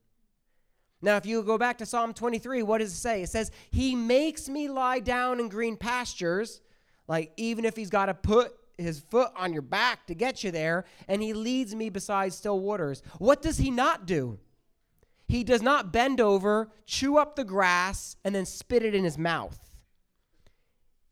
Now, 1.02 1.18
if 1.18 1.26
you 1.26 1.44
go 1.44 1.58
back 1.58 1.78
to 1.80 1.86
Psalm 1.86 2.14
23, 2.14 2.64
what 2.64 2.78
does 2.78 2.94
it 2.94 2.98
say? 2.98 3.24
It 3.24 3.30
says, 3.30 3.52
He 3.72 3.94
makes 3.96 4.48
me 4.48 4.70
lie 4.70 5.00
down 5.00 5.42
in 5.42 5.50
green 5.50 5.76
pastures. 5.76 6.62
Like, 7.10 7.34
even 7.36 7.66
if 7.66 7.76
he's 7.76 7.90
got 7.90 8.06
to 8.06 8.14
put 8.14 8.54
his 8.78 9.02
foot 9.02 9.32
on 9.36 9.52
your 9.52 9.62
back 9.62 10.08
to 10.08 10.16
get 10.16 10.44
you 10.44 10.52
there, 10.52 10.86
and 11.10 11.22
he 11.22 11.34
leads 11.34 11.76
me 11.76 11.90
beside 11.90 12.34
still 12.34 12.60
waters. 12.60 13.04
What 13.20 13.42
does 13.42 13.58
he 13.58 13.70
not 13.70 14.06
do? 14.06 14.40
He 15.28 15.44
does 15.44 15.62
not 15.62 15.92
bend 15.92 16.22
over, 16.22 16.70
chew 16.86 17.18
up 17.18 17.36
the 17.36 17.44
grass, 17.44 18.18
and 18.24 18.36
then 18.36 18.46
spit 18.46 18.84
it 18.84 18.94
in 18.94 19.04
his 19.04 19.18
mouth. 19.18 19.60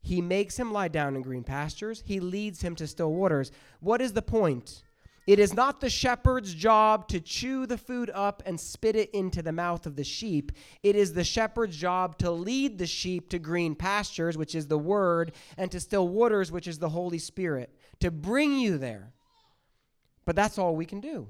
He 0.02 0.20
makes 0.20 0.58
him 0.58 0.72
lie 0.72 0.88
down 0.88 1.16
in 1.16 1.22
green 1.22 1.44
pastures. 1.44 2.02
He 2.04 2.20
leads 2.20 2.62
him 2.62 2.74
to 2.76 2.86
still 2.86 3.12
waters. 3.12 3.52
What 3.80 4.00
is 4.00 4.12
the 4.12 4.22
point? 4.22 4.82
It 5.24 5.38
is 5.38 5.54
not 5.54 5.80
the 5.80 5.88
shepherd's 5.88 6.52
job 6.52 7.06
to 7.08 7.20
chew 7.20 7.64
the 7.64 7.78
food 7.78 8.10
up 8.12 8.42
and 8.44 8.58
spit 8.58 8.96
it 8.96 9.10
into 9.10 9.40
the 9.40 9.52
mouth 9.52 9.86
of 9.86 9.94
the 9.94 10.02
sheep. 10.02 10.50
It 10.82 10.96
is 10.96 11.12
the 11.12 11.22
shepherd's 11.22 11.76
job 11.76 12.18
to 12.18 12.30
lead 12.32 12.78
the 12.78 12.88
sheep 12.88 13.28
to 13.30 13.38
green 13.38 13.76
pastures, 13.76 14.36
which 14.36 14.56
is 14.56 14.66
the 14.66 14.78
word, 14.78 15.32
and 15.56 15.70
to 15.70 15.78
still 15.78 16.08
waters, 16.08 16.50
which 16.50 16.66
is 16.66 16.80
the 16.80 16.88
Holy 16.88 17.18
Spirit, 17.18 17.72
to 18.00 18.10
bring 18.10 18.58
you 18.58 18.78
there. 18.78 19.12
But 20.24 20.34
that's 20.34 20.58
all 20.58 20.74
we 20.74 20.86
can 20.86 21.00
do. 21.00 21.28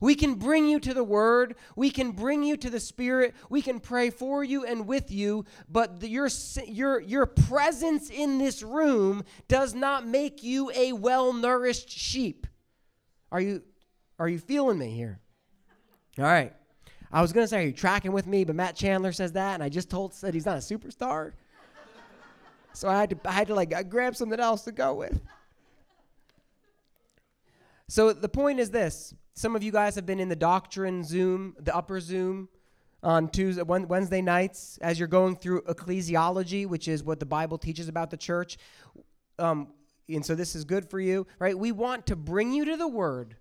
We 0.00 0.14
can 0.14 0.34
bring 0.34 0.68
you 0.68 0.78
to 0.80 0.94
the 0.94 1.04
Word. 1.04 1.56
We 1.76 1.90
can 1.90 2.12
bring 2.12 2.42
you 2.42 2.56
to 2.56 2.70
the 2.70 2.80
Spirit. 2.80 3.34
We 3.50 3.62
can 3.62 3.80
pray 3.80 4.10
for 4.10 4.44
you 4.44 4.64
and 4.64 4.86
with 4.86 5.10
you. 5.10 5.44
But 5.68 6.00
the, 6.00 6.08
your, 6.08 6.28
your, 6.66 7.00
your 7.00 7.26
presence 7.26 8.10
in 8.10 8.38
this 8.38 8.62
room 8.62 9.24
does 9.48 9.74
not 9.74 10.06
make 10.06 10.42
you 10.42 10.70
a 10.74 10.92
well 10.92 11.32
nourished 11.32 11.90
sheep. 11.90 12.46
Are 13.30 13.40
you, 13.40 13.62
are 14.18 14.28
you 14.28 14.38
feeling 14.38 14.78
me 14.78 14.90
here? 14.90 15.20
All 16.18 16.24
right. 16.24 16.52
I 17.10 17.22
was 17.22 17.32
going 17.32 17.44
to 17.44 17.48
say, 17.48 17.58
are 17.58 17.66
you 17.66 17.72
tracking 17.72 18.12
with 18.12 18.26
me? 18.26 18.44
But 18.44 18.54
Matt 18.54 18.76
Chandler 18.76 19.12
says 19.12 19.32
that, 19.32 19.54
and 19.54 19.62
I 19.62 19.68
just 19.68 19.88
told 19.88 20.12
said 20.12 20.34
he's 20.34 20.46
not 20.46 20.56
a 20.56 20.60
superstar. 20.60 21.32
so 22.72 22.88
I 22.88 23.00
had 23.00 23.10
to, 23.10 23.18
I 23.24 23.32
had 23.32 23.48
to 23.48 23.54
like 23.54 23.88
grab 23.88 24.14
something 24.14 24.38
else 24.38 24.62
to 24.62 24.72
go 24.72 24.94
with. 24.94 25.20
So 27.88 28.12
the 28.12 28.28
point 28.28 28.60
is 28.60 28.70
this 28.70 29.14
some 29.38 29.54
of 29.54 29.62
you 29.62 29.70
guys 29.70 29.94
have 29.94 30.04
been 30.04 30.18
in 30.18 30.28
the 30.28 30.34
doctrine 30.34 31.04
Zoom, 31.04 31.54
the 31.60 31.74
upper 31.74 32.00
Zoom 32.00 32.48
on 33.04 33.28
Tuesday, 33.28 33.62
Wednesday 33.62 34.20
nights 34.20 34.78
as 34.82 34.98
you're 34.98 35.06
going 35.06 35.36
through 35.36 35.62
ecclesiology, 35.62 36.66
which 36.66 36.88
is 36.88 37.04
what 37.04 37.20
the 37.20 37.26
Bible 37.26 37.56
teaches 37.56 37.88
about 37.88 38.10
the 38.10 38.16
church. 38.16 38.58
Um, 39.38 39.68
and 40.08 40.26
so 40.26 40.34
this 40.34 40.56
is 40.56 40.64
good 40.64 40.90
for 40.90 40.98
you, 40.98 41.24
right? 41.38 41.56
We 41.56 41.70
want 41.70 42.06
to 42.06 42.16
bring 42.16 42.52
you 42.52 42.64
to 42.64 42.76
the 42.76 42.88
Word, 42.88 43.36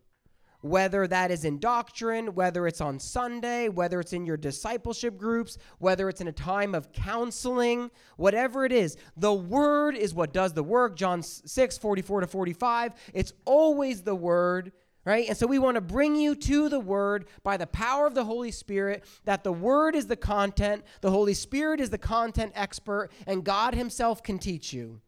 whether 0.62 1.08
that 1.08 1.32
is 1.32 1.44
in 1.44 1.58
doctrine, 1.58 2.36
whether 2.36 2.68
it's 2.68 2.80
on 2.80 3.00
Sunday, 3.00 3.68
whether 3.68 4.00
it's 4.00 4.14
in 4.14 4.24
your 4.24 4.38
discipleship 4.38 5.18
groups, 5.18 5.58
whether 5.80 6.10
it's 6.10 6.22
in 6.22 6.28
a 6.28 6.32
time 6.32 6.76
of 6.76 6.92
counseling, 6.92 7.90
whatever 8.18 8.66
it 8.66 8.72
is. 8.72 8.98
The 9.16 9.34
Word 9.34 9.96
is 9.96 10.14
what 10.14 10.32
does 10.32 10.54
the 10.54 10.62
work. 10.62 10.96
John 10.96 11.24
6, 11.24 11.78
44 11.80 12.22
to 12.22 12.28
45. 12.28 12.94
It's 13.16 13.34
always 13.46 14.04
the 14.04 14.16
Word 14.16 14.74
right? 15.08 15.30
And 15.30 15.38
so 15.38 15.48
we 15.48 15.58
want 15.58 15.76
to 15.76 15.82
bring 15.82 16.18
you 16.18 16.36
to 16.36 16.68
the 16.68 16.82
Word 16.82 17.30
by 17.42 17.56
the 17.56 17.66
power 17.66 18.08
of 18.08 18.14
the 18.14 18.26
Holy 18.26 18.52
Spirit, 18.52 19.06
that 19.24 19.42
the 19.42 19.54
Word 19.54 19.96
is 19.96 20.08
the 20.08 20.18
content, 20.18 20.84
the 21.00 21.12
Holy 21.12 21.34
Spirit 21.34 21.80
is 21.80 21.90
the 21.90 21.98
content 21.98 22.52
expert, 22.56 23.10
and 23.26 23.46
God 23.46 23.74
Himself 23.74 24.22
can 24.22 24.38
teach 24.38 24.74
you. 24.74 25.00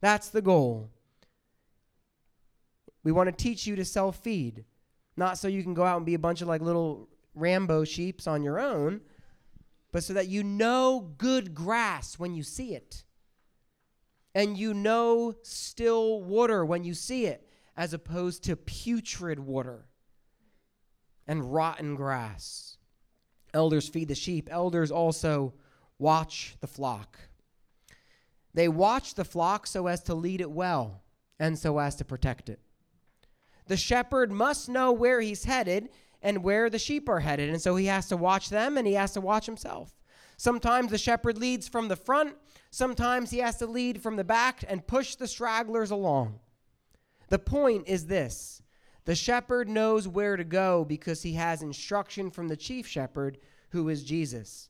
That's 0.00 0.30
the 0.30 0.40
goal. 0.40 0.88
We 3.04 3.12
want 3.12 3.28
to 3.28 3.36
teach 3.36 3.66
you 3.66 3.76
to 3.76 3.84
self 3.84 4.16
feed, 4.16 4.64
not 5.18 5.36
so 5.36 5.48
you 5.48 5.62
can 5.62 5.74
go 5.74 5.84
out 5.84 5.98
and 5.98 6.06
be 6.06 6.14
a 6.14 6.18
bunch 6.18 6.40
of 6.40 6.48
like 6.48 6.62
little 6.62 7.10
Rambo 7.34 7.84
sheeps 7.84 8.26
on 8.26 8.42
your 8.42 8.58
own, 8.58 9.02
but 9.92 10.02
so 10.02 10.14
that 10.14 10.28
you 10.28 10.42
know 10.42 11.12
good 11.18 11.54
grass 11.54 12.18
when 12.18 12.34
you 12.34 12.42
see 12.42 12.74
it. 12.74 13.04
And 14.34 14.56
you 14.56 14.72
know 14.72 15.34
still 15.42 16.22
water 16.22 16.64
when 16.64 16.84
you 16.84 16.94
see 16.94 17.26
it 17.26 17.46
as 17.76 17.94
opposed 17.94 18.44
to 18.44 18.56
putrid 18.56 19.38
water 19.38 19.86
and 21.26 21.52
rotten 21.52 21.94
grass. 21.94 22.76
Elders 23.54 23.88
feed 23.88 24.08
the 24.08 24.14
sheep, 24.14 24.48
elders 24.50 24.90
also 24.90 25.54
watch 25.98 26.56
the 26.60 26.66
flock. 26.66 27.18
They 28.54 28.68
watch 28.68 29.14
the 29.14 29.24
flock 29.24 29.66
so 29.66 29.86
as 29.86 30.02
to 30.04 30.14
lead 30.14 30.40
it 30.40 30.50
well 30.50 31.02
and 31.38 31.58
so 31.58 31.78
as 31.78 31.96
to 31.96 32.04
protect 32.04 32.48
it. 32.48 32.60
The 33.66 33.76
shepherd 33.76 34.30
must 34.30 34.68
know 34.68 34.92
where 34.92 35.20
he's 35.20 35.44
headed 35.44 35.88
and 36.20 36.44
where 36.44 36.68
the 36.68 36.78
sheep 36.78 37.08
are 37.08 37.20
headed, 37.20 37.50
and 37.50 37.60
so 37.60 37.76
he 37.76 37.86
has 37.86 38.08
to 38.08 38.16
watch 38.16 38.48
them 38.48 38.76
and 38.76 38.86
he 38.86 38.94
has 38.94 39.12
to 39.12 39.20
watch 39.20 39.46
himself. 39.46 39.96
Sometimes 40.36 40.90
the 40.90 40.98
shepherd 40.98 41.38
leads 41.38 41.68
from 41.68 41.88
the 41.88 41.96
front, 41.96 42.36
sometimes 42.70 43.30
he 43.30 43.38
has 43.38 43.56
to 43.58 43.66
lead 43.66 44.02
from 44.02 44.16
the 44.16 44.24
back 44.24 44.64
and 44.68 44.86
push 44.86 45.14
the 45.14 45.28
stragglers 45.28 45.90
along. 45.90 46.40
The 47.32 47.38
point 47.38 47.84
is 47.88 48.08
this 48.08 48.60
the 49.06 49.14
shepherd 49.14 49.66
knows 49.66 50.06
where 50.06 50.36
to 50.36 50.44
go 50.44 50.84
because 50.84 51.22
he 51.22 51.32
has 51.32 51.62
instruction 51.62 52.30
from 52.30 52.48
the 52.48 52.58
chief 52.58 52.86
shepherd, 52.86 53.38
who 53.70 53.88
is 53.88 54.04
Jesus. 54.04 54.68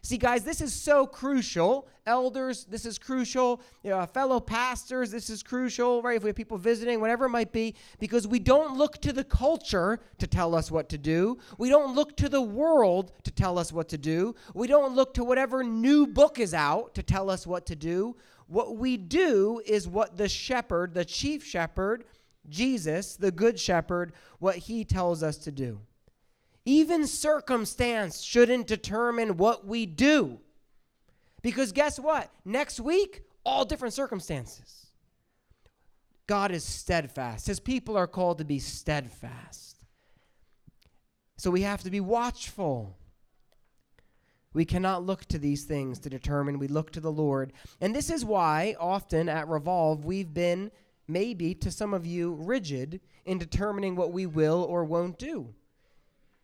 See, 0.00 0.16
guys, 0.16 0.42
this 0.42 0.62
is 0.62 0.72
so 0.72 1.06
crucial. 1.06 1.86
Elders, 2.06 2.64
this 2.64 2.86
is 2.86 2.98
crucial. 2.98 3.60
You 3.84 3.90
know, 3.90 4.06
fellow 4.06 4.40
pastors, 4.40 5.10
this 5.10 5.28
is 5.28 5.42
crucial, 5.42 6.00
right? 6.00 6.16
If 6.16 6.22
we 6.22 6.30
have 6.30 6.36
people 6.36 6.56
visiting, 6.56 6.98
whatever 6.98 7.26
it 7.26 7.28
might 7.28 7.52
be, 7.52 7.76
because 8.00 8.26
we 8.26 8.38
don't 8.38 8.78
look 8.78 8.98
to 9.02 9.12
the 9.12 9.22
culture 9.22 10.00
to 10.16 10.26
tell 10.26 10.54
us 10.54 10.70
what 10.70 10.88
to 10.88 10.98
do. 10.98 11.38
We 11.58 11.68
don't 11.68 11.94
look 11.94 12.16
to 12.16 12.30
the 12.30 12.40
world 12.40 13.12
to 13.24 13.30
tell 13.30 13.58
us 13.58 13.70
what 13.70 13.90
to 13.90 13.98
do. 13.98 14.34
We 14.54 14.66
don't 14.66 14.96
look 14.96 15.12
to 15.14 15.24
whatever 15.24 15.62
new 15.62 16.06
book 16.06 16.40
is 16.40 16.54
out 16.54 16.94
to 16.94 17.02
tell 17.02 17.28
us 17.28 17.46
what 17.46 17.66
to 17.66 17.76
do. 17.76 18.16
What 18.52 18.76
we 18.76 18.98
do 18.98 19.62
is 19.64 19.88
what 19.88 20.18
the 20.18 20.28
shepherd, 20.28 20.92
the 20.92 21.06
chief 21.06 21.42
shepherd, 21.42 22.04
Jesus, 22.50 23.16
the 23.16 23.30
good 23.30 23.58
shepherd, 23.58 24.12
what 24.40 24.56
he 24.56 24.84
tells 24.84 25.22
us 25.22 25.38
to 25.38 25.50
do. 25.50 25.80
Even 26.66 27.06
circumstance 27.06 28.20
shouldn't 28.20 28.66
determine 28.66 29.38
what 29.38 29.66
we 29.66 29.86
do. 29.86 30.38
Because 31.40 31.72
guess 31.72 31.98
what? 31.98 32.30
Next 32.44 32.78
week, 32.78 33.22
all 33.42 33.64
different 33.64 33.94
circumstances. 33.94 34.88
God 36.26 36.50
is 36.52 36.62
steadfast. 36.62 37.46
His 37.46 37.58
people 37.58 37.96
are 37.96 38.06
called 38.06 38.36
to 38.36 38.44
be 38.44 38.58
steadfast. 38.58 39.78
So 41.38 41.50
we 41.50 41.62
have 41.62 41.82
to 41.84 41.90
be 41.90 42.00
watchful. 42.00 42.98
We 44.52 44.64
cannot 44.64 45.04
look 45.04 45.24
to 45.26 45.38
these 45.38 45.64
things 45.64 45.98
to 46.00 46.10
determine. 46.10 46.58
We 46.58 46.68
look 46.68 46.90
to 46.92 47.00
the 47.00 47.12
Lord. 47.12 47.52
And 47.80 47.94
this 47.94 48.10
is 48.10 48.24
why 48.24 48.76
often 48.78 49.28
at 49.28 49.48
Revolve 49.48 50.04
we've 50.04 50.32
been, 50.32 50.70
maybe 51.08 51.54
to 51.56 51.70
some 51.70 51.94
of 51.94 52.04
you, 52.04 52.34
rigid 52.34 53.00
in 53.24 53.38
determining 53.38 53.96
what 53.96 54.12
we 54.12 54.26
will 54.26 54.62
or 54.64 54.84
won't 54.84 55.18
do. 55.18 55.54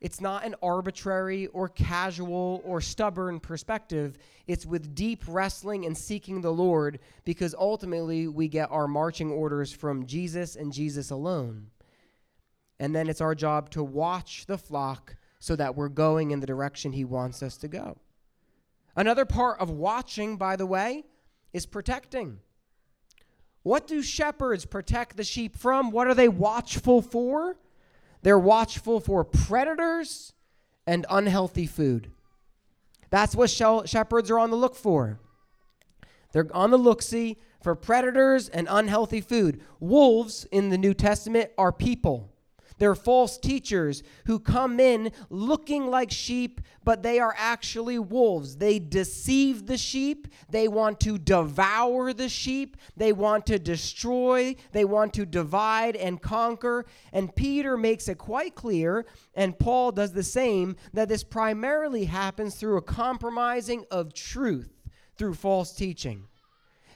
It's 0.01 0.21
not 0.21 0.45
an 0.45 0.55
arbitrary 0.63 1.49
or 1.49 1.69
casual 1.69 2.63
or 2.65 2.81
stubborn 2.81 3.41
perspective. 3.41 4.17
It's 4.47 4.65
with 4.65 4.95
deep 4.95 5.25
wrestling 5.27 5.85
and 5.87 5.99
seeking 5.99 6.41
the 6.41 6.53
Lord 6.53 7.01
because 7.25 7.55
ultimately 7.59 8.29
we 8.29 8.47
get 8.47 8.71
our 8.71 8.87
marching 8.87 9.31
orders 9.31 9.73
from 9.73 10.07
Jesus 10.07 10.55
and 10.55 10.73
Jesus 10.73 11.11
alone. 11.11 11.71
And 12.79 12.95
then 12.95 13.09
it's 13.09 13.21
our 13.21 13.35
job 13.35 13.71
to 13.71 13.83
watch 13.83 14.47
the 14.47 14.57
flock 14.57 15.17
so 15.39 15.57
that 15.57 15.77
we're 15.77 15.89
going 15.89 16.31
in 16.31 16.41
the 16.41 16.47
direction 16.47 16.93
He 16.93 17.05
wants 17.05 17.43
us 17.43 17.57
to 17.59 17.69
go. 17.69 17.99
Another 18.97 19.25
part 19.25 19.61
of 19.61 19.71
watching, 19.71 20.37
by 20.37 20.57
the 20.57 20.67
way, 20.67 21.05
is 21.53 21.67
protecting. 21.67 22.41
What 23.63 23.87
do 23.87 24.03
shepherds 24.03 24.65
protect 24.65 25.17
the 25.17 25.25
sheep 25.25 25.57
from? 25.57 25.91
What 25.91 26.07
are 26.07 26.15
they 26.15 26.29
watchful 26.29 27.03
for? 27.03 27.57
They're 28.23 28.39
watchful 28.39 29.01
for 29.01 29.25
predators 29.25 30.33
and 30.87 31.07
unhealthy 31.09 31.67
food. 31.67 32.11
That's 33.11 33.37
what 33.37 33.51
shepherds 33.51 34.31
are 34.31 34.39
on 34.39 34.51
the 34.51 34.57
look 34.57 34.75
for. 34.75 35.21
They're 36.33 36.49
on 36.53 36.71
the 36.71 36.79
look 36.79 37.01
see 37.01 37.39
for 37.63 37.75
predators 37.75 38.49
and 38.49 38.67
unhealthy 38.71 39.21
food. 39.21 39.63
Wolves 39.81 40.47
in 40.51 40.69
the 40.69 40.79
New 40.79 40.95
Testament 40.95 41.51
are 41.57 41.73
people. 41.73 42.33
They're 42.79 42.95
false 42.95 43.39
teachers 43.39 44.03
who 44.27 44.39
come 44.39 44.81
in 44.81 45.13
looking 45.31 45.89
like 45.89 46.11
sheep, 46.11 46.61
but 46.85 47.03
they 47.03 47.19
are 47.19 47.35
actually 47.37 47.99
wolves. 47.99 48.57
They 48.57 48.79
deceive 48.79 49.67
the 49.67 49.77
sheep. 49.77 50.29
They 50.49 50.69
want 50.69 51.01
to 51.01 51.19
devour 51.19 52.13
the 52.13 52.29
sheep. 52.29 52.77
They 52.97 53.13
want 53.13 53.47
to 53.47 53.59
destroy. 53.59 54.57
They 54.73 54.85
want 54.85 55.13
to 55.15 55.27
divide 55.27 55.97
and 55.97 56.23
conquer. 56.23 56.87
And 57.13 57.35
Peter 57.35 57.77
makes 57.77 58.09
it 58.09 58.19
quite 58.19 58.55
clear, 58.55 59.07
and 59.35 59.59
Paul 59.59 59.93
does 59.93 60.13
the 60.13 60.23
same, 60.23 60.77
that 60.93 61.09
this 61.09 61.25
primarily 61.25 62.05
happens 62.05 62.55
through 62.55 62.77
a 62.77 62.83
compromising 62.83 63.85
of 63.91 64.15
truth 64.15 64.71
through 65.17 65.35
false 65.35 65.73
teaching 65.73 66.28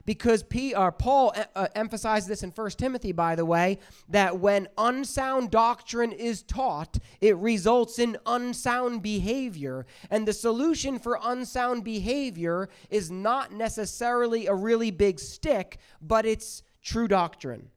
because 0.04 0.42
P, 0.42 0.74
uh, 0.74 0.90
Paul 0.90 1.34
uh, 1.54 1.68
emphasized 1.74 2.28
this 2.28 2.42
in 2.42 2.50
1 2.50 2.70
Timothy, 2.70 3.12
by 3.12 3.34
the 3.34 3.44
way, 3.44 3.78
that 4.08 4.38
when 4.38 4.68
unsound 4.76 5.50
doctrine 5.50 6.12
is 6.12 6.42
taught, 6.42 6.98
it 7.20 7.36
results 7.36 7.98
in 7.98 8.16
unsound 8.26 9.02
behavior. 9.02 9.86
And 10.10 10.26
the 10.26 10.32
solution 10.32 10.98
for 10.98 11.18
unsound 11.22 11.84
behavior 11.84 12.68
is 12.90 13.10
not 13.10 13.52
necessarily 13.52 14.46
a 14.46 14.54
really 14.54 14.90
big 14.90 15.20
stick, 15.20 15.78
but 16.00 16.26
it's 16.26 16.62
true 16.82 17.06
doctrine, 17.06 17.70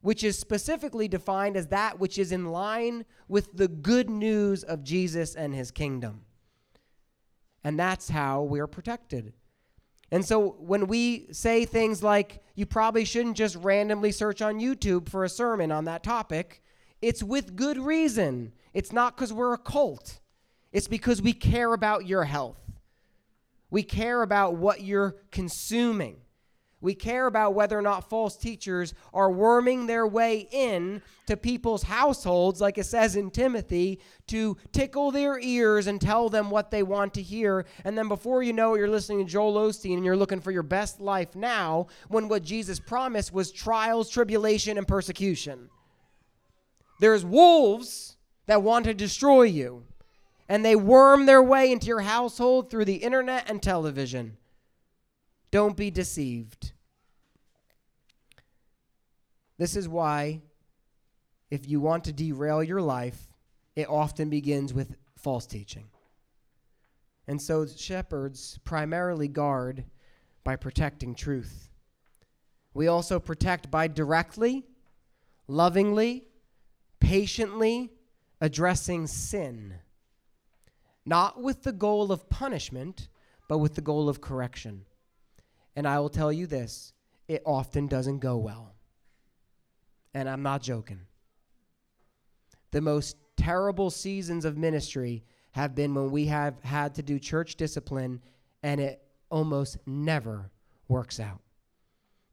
which 0.00 0.22
is 0.22 0.38
specifically 0.38 1.08
defined 1.08 1.56
as 1.56 1.68
that 1.68 1.98
which 1.98 2.18
is 2.18 2.30
in 2.30 2.46
line 2.46 3.04
with 3.26 3.56
the 3.56 3.68
good 3.68 4.08
news 4.08 4.62
of 4.62 4.84
Jesus 4.84 5.34
and 5.34 5.54
his 5.54 5.70
kingdom. 5.70 6.22
And 7.64 7.78
that's 7.78 8.08
how 8.08 8.42
we're 8.42 8.68
protected. 8.68 9.32
And 10.10 10.24
so 10.24 10.56
when 10.58 10.86
we 10.86 11.26
say 11.32 11.64
things 11.64 12.02
like, 12.02 12.42
you 12.54 12.66
probably 12.66 13.04
shouldn't 13.04 13.36
just 13.36 13.56
randomly 13.56 14.10
search 14.10 14.40
on 14.42 14.58
YouTube 14.58 15.08
for 15.08 15.24
a 15.24 15.28
sermon 15.28 15.70
on 15.70 15.84
that 15.84 16.02
topic, 16.02 16.62
it's 17.02 17.22
with 17.22 17.56
good 17.56 17.78
reason. 17.78 18.52
It's 18.74 18.92
not 18.92 19.16
because 19.16 19.32
we're 19.32 19.54
a 19.54 19.58
cult, 19.58 20.20
it's 20.72 20.88
because 20.88 21.22
we 21.22 21.32
care 21.32 21.72
about 21.72 22.06
your 22.06 22.24
health. 22.24 22.58
We 23.70 23.82
care 23.82 24.22
about 24.22 24.54
what 24.54 24.80
you're 24.80 25.16
consuming. 25.30 26.16
We 26.80 26.94
care 26.94 27.26
about 27.26 27.54
whether 27.54 27.76
or 27.76 27.82
not 27.82 28.08
false 28.08 28.36
teachers 28.36 28.94
are 29.12 29.32
worming 29.32 29.86
their 29.86 30.06
way 30.06 30.48
in 30.52 31.02
to 31.26 31.36
people's 31.36 31.82
households, 31.82 32.60
like 32.60 32.78
it 32.78 32.84
says 32.84 33.16
in 33.16 33.32
Timothy, 33.32 33.98
to 34.28 34.56
tickle 34.70 35.10
their 35.10 35.40
ears 35.40 35.88
and 35.88 36.00
tell 36.00 36.28
them 36.28 36.50
what 36.50 36.70
they 36.70 36.84
want 36.84 37.14
to 37.14 37.22
hear. 37.22 37.66
And 37.84 37.98
then 37.98 38.06
before 38.06 38.44
you 38.44 38.52
know 38.52 38.74
it, 38.74 38.78
you're 38.78 38.88
listening 38.88 39.26
to 39.26 39.30
Joel 39.30 39.54
Osteen 39.54 39.96
and 39.96 40.04
you're 40.04 40.16
looking 40.16 40.40
for 40.40 40.52
your 40.52 40.62
best 40.62 41.00
life 41.00 41.34
now, 41.34 41.88
when 42.06 42.28
what 42.28 42.44
Jesus 42.44 42.78
promised 42.78 43.32
was 43.32 43.50
trials, 43.50 44.08
tribulation, 44.08 44.78
and 44.78 44.86
persecution. 44.86 45.70
There's 47.00 47.24
wolves 47.24 48.16
that 48.46 48.62
want 48.62 48.84
to 48.84 48.94
destroy 48.94 49.42
you, 49.42 49.84
and 50.48 50.64
they 50.64 50.76
worm 50.76 51.26
their 51.26 51.42
way 51.42 51.72
into 51.72 51.88
your 51.88 52.00
household 52.00 52.70
through 52.70 52.84
the 52.84 52.96
internet 52.96 53.50
and 53.50 53.60
television. 53.60 54.36
Don't 55.50 55.76
be 55.76 55.90
deceived. 55.90 56.72
This 59.56 59.76
is 59.76 59.88
why, 59.88 60.40
if 61.50 61.68
you 61.68 61.80
want 61.80 62.04
to 62.04 62.12
derail 62.12 62.62
your 62.62 62.82
life, 62.82 63.32
it 63.74 63.88
often 63.88 64.30
begins 64.30 64.72
with 64.74 64.96
false 65.16 65.46
teaching. 65.46 65.88
And 67.26 67.40
so, 67.40 67.66
shepherds 67.66 68.58
primarily 68.64 69.28
guard 69.28 69.84
by 70.44 70.56
protecting 70.56 71.14
truth. 71.14 71.70
We 72.72 72.86
also 72.86 73.18
protect 73.18 73.70
by 73.70 73.88
directly, 73.88 74.64
lovingly, 75.46 76.24
patiently 77.00 77.90
addressing 78.40 79.06
sin, 79.06 79.74
not 81.04 81.42
with 81.42 81.64
the 81.64 81.72
goal 81.72 82.12
of 82.12 82.30
punishment, 82.30 83.08
but 83.48 83.58
with 83.58 83.74
the 83.74 83.80
goal 83.80 84.08
of 84.08 84.20
correction. 84.20 84.84
And 85.76 85.86
I 85.86 85.98
will 86.00 86.08
tell 86.08 86.32
you 86.32 86.46
this 86.46 86.92
it 87.28 87.42
often 87.44 87.86
doesn't 87.86 88.18
go 88.18 88.36
well. 88.36 88.74
And 90.14 90.28
I'm 90.28 90.42
not 90.42 90.62
joking. 90.62 91.00
The 92.70 92.80
most 92.80 93.16
terrible 93.36 93.90
seasons 93.90 94.44
of 94.44 94.56
ministry 94.56 95.24
have 95.52 95.74
been 95.74 95.94
when 95.94 96.10
we 96.10 96.26
have 96.26 96.60
had 96.62 96.94
to 96.96 97.02
do 97.02 97.18
church 97.18 97.56
discipline 97.56 98.22
and 98.62 98.80
it 98.80 99.02
almost 99.30 99.78
never 99.86 100.50
works 100.88 101.20
out. 101.20 101.40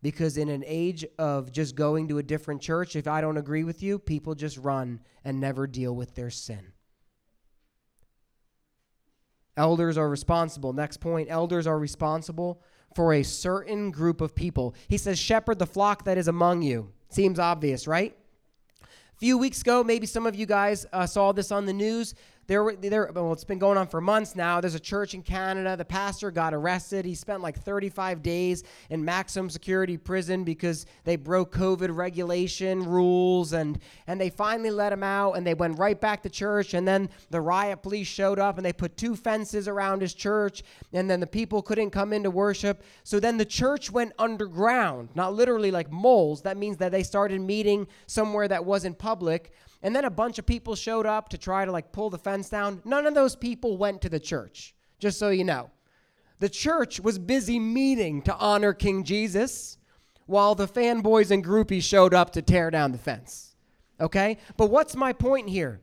Because 0.01 0.38
in 0.38 0.50
an 0.50 0.63
age 0.65 1.06
of 1.18 1.51
just 1.51 1.75
going 1.75 2.08
to 2.10 2.20
a 2.20 2.24
different 2.24 2.62
church, 2.62 2.96
if 2.96 3.08
I 3.08 3.22
don't 3.22 3.38
agree 3.38 3.63
with 3.63 3.82
you, 3.82 3.98
people 3.98 4.36
just 4.36 4.58
run 4.58 5.00
and 5.24 5.39
never 5.39 5.65
deal 5.65 5.96
with 5.96 6.15
their 6.15 6.30
sin. 6.30 6.74
Elders 9.58 9.98
are 9.98 10.10
responsible. 10.10 10.74
Next 10.74 10.98
point 10.98 11.30
elders 11.32 11.65
are 11.65 11.80
responsible 11.80 12.62
for 12.96 13.14
a 13.14 13.24
certain 13.24 13.92
group 13.92 14.22
of 14.22 14.34
people. 14.34 14.74
He 14.88 14.98
says, 14.98 15.20
Shepherd 15.20 15.60
the 15.60 15.68
flock 15.68 16.06
that 16.06 16.18
is 16.18 16.30
among 16.30 16.62
you. 16.62 16.92
Seems 17.10 17.38
obvious, 17.38 17.88
right? 17.88 18.16
A 18.82 19.18
few 19.18 19.38
weeks 19.38 19.62
ago, 19.62 19.84
maybe 19.84 20.08
some 20.08 20.25
of 20.25 20.34
you 20.34 20.46
guys 20.46 20.86
uh, 20.92 21.06
saw 21.06 21.32
this 21.34 21.52
on 21.52 21.66
the 21.66 21.74
news. 21.74 22.16
There, 22.48 22.75
there, 22.75 23.10
well, 23.12 23.34
it's 23.34 23.44
been 23.44 23.58
going 23.58 23.78
on 23.78 23.88
for 23.88 24.00
months 24.00 24.36
now. 24.36 24.62
There's 24.62 24.75
a 24.75 24.80
church 24.80 25.16
in 25.16 25.24
Canada. 25.24 25.75
The 25.75 25.86
pastor 25.86 26.30
got 26.30 26.54
arrested. 26.54 27.04
He 27.04 27.16
spent 27.16 27.42
like 27.42 27.58
35 27.60 28.22
days 28.22 28.64
in 28.92 29.04
maximum 29.04 29.50
security 29.50 29.98
prison 29.98 30.44
because 30.44 30.86
they 31.06 31.16
broke 31.16 31.56
COVID 31.56 31.96
regulation 31.96 32.84
rules, 32.84 33.54
and 33.54 33.80
and 34.06 34.22
they 34.22 34.30
finally 34.30 34.70
let 34.70 34.94
him 34.94 35.02
out. 35.02 35.34
And 35.34 35.46
they 35.46 35.56
went 35.56 35.80
right 35.80 36.00
back 36.00 36.22
to 36.22 36.30
church. 36.30 36.75
And 36.75 36.88
then 36.88 37.10
the 37.32 37.42
riot 37.42 37.82
police 37.82 38.08
showed 38.08 38.38
up, 38.38 38.58
and 38.58 38.66
they 38.66 38.74
put 38.74 38.96
two 38.96 39.16
fences 39.16 39.68
around 39.68 40.02
his 40.02 40.14
church. 40.14 40.62
And 40.94 41.10
then 41.10 41.20
the 41.20 41.28
people 41.28 41.64
couldn't 41.64 41.90
come 41.90 42.14
into 42.14 42.30
worship. 42.30 42.84
So 43.04 43.20
then 43.20 43.38
the 43.38 43.46
church 43.46 43.90
went 43.90 44.14
underground, 44.20 45.10
not 45.16 45.34
literally 45.34 45.72
like 45.72 45.92
moles. 45.92 46.44
That 46.44 46.58
means 46.58 46.78
that 46.78 46.92
they 46.92 47.02
started 47.02 47.42
meeting 47.42 47.88
somewhere 48.05 48.48
that 48.48 48.66
wasn't 48.66 49.00
public 49.00 49.51
and 49.81 49.96
then 49.96 50.05
a 50.05 50.09
bunch 50.09 50.40
of 50.40 50.46
people 50.46 50.75
showed 50.75 51.05
up 51.05 51.29
to 51.29 51.38
try 51.38 51.66
to 51.66 51.72
like 51.72 51.92
pull 51.92 52.09
the 52.09 52.18
fence 52.18 52.50
down. 52.50 52.81
None 52.85 53.05
of 53.05 53.14
those 53.14 53.35
people 53.35 53.77
went 53.77 54.01
to 54.01 54.09
the 54.09 54.20
church, 54.20 54.74
just 55.00 55.20
so 55.20 55.29
you 55.29 55.44
know. 55.44 55.70
The 56.40 56.50
church 56.50 57.00
was 57.00 57.18
busy 57.18 57.59
meeting 57.59 58.22
to 58.24 58.35
honor 58.35 58.74
King 58.74 59.03
Jesus 59.03 59.77
while 60.25 60.55
the 60.55 60.68
fanboys 60.68 61.31
and 61.31 61.46
groupies 61.46 61.83
showed 61.83 62.14
up 62.14 62.31
to 62.31 62.42
tear 62.42 62.72
down 62.72 62.92
the 62.92 62.98
fence. 62.98 63.55
Okay? 64.00 64.38
But 64.57 64.70
what's 64.70 64.96
my 64.96 65.14
point 65.14 65.50
here? 65.50 65.81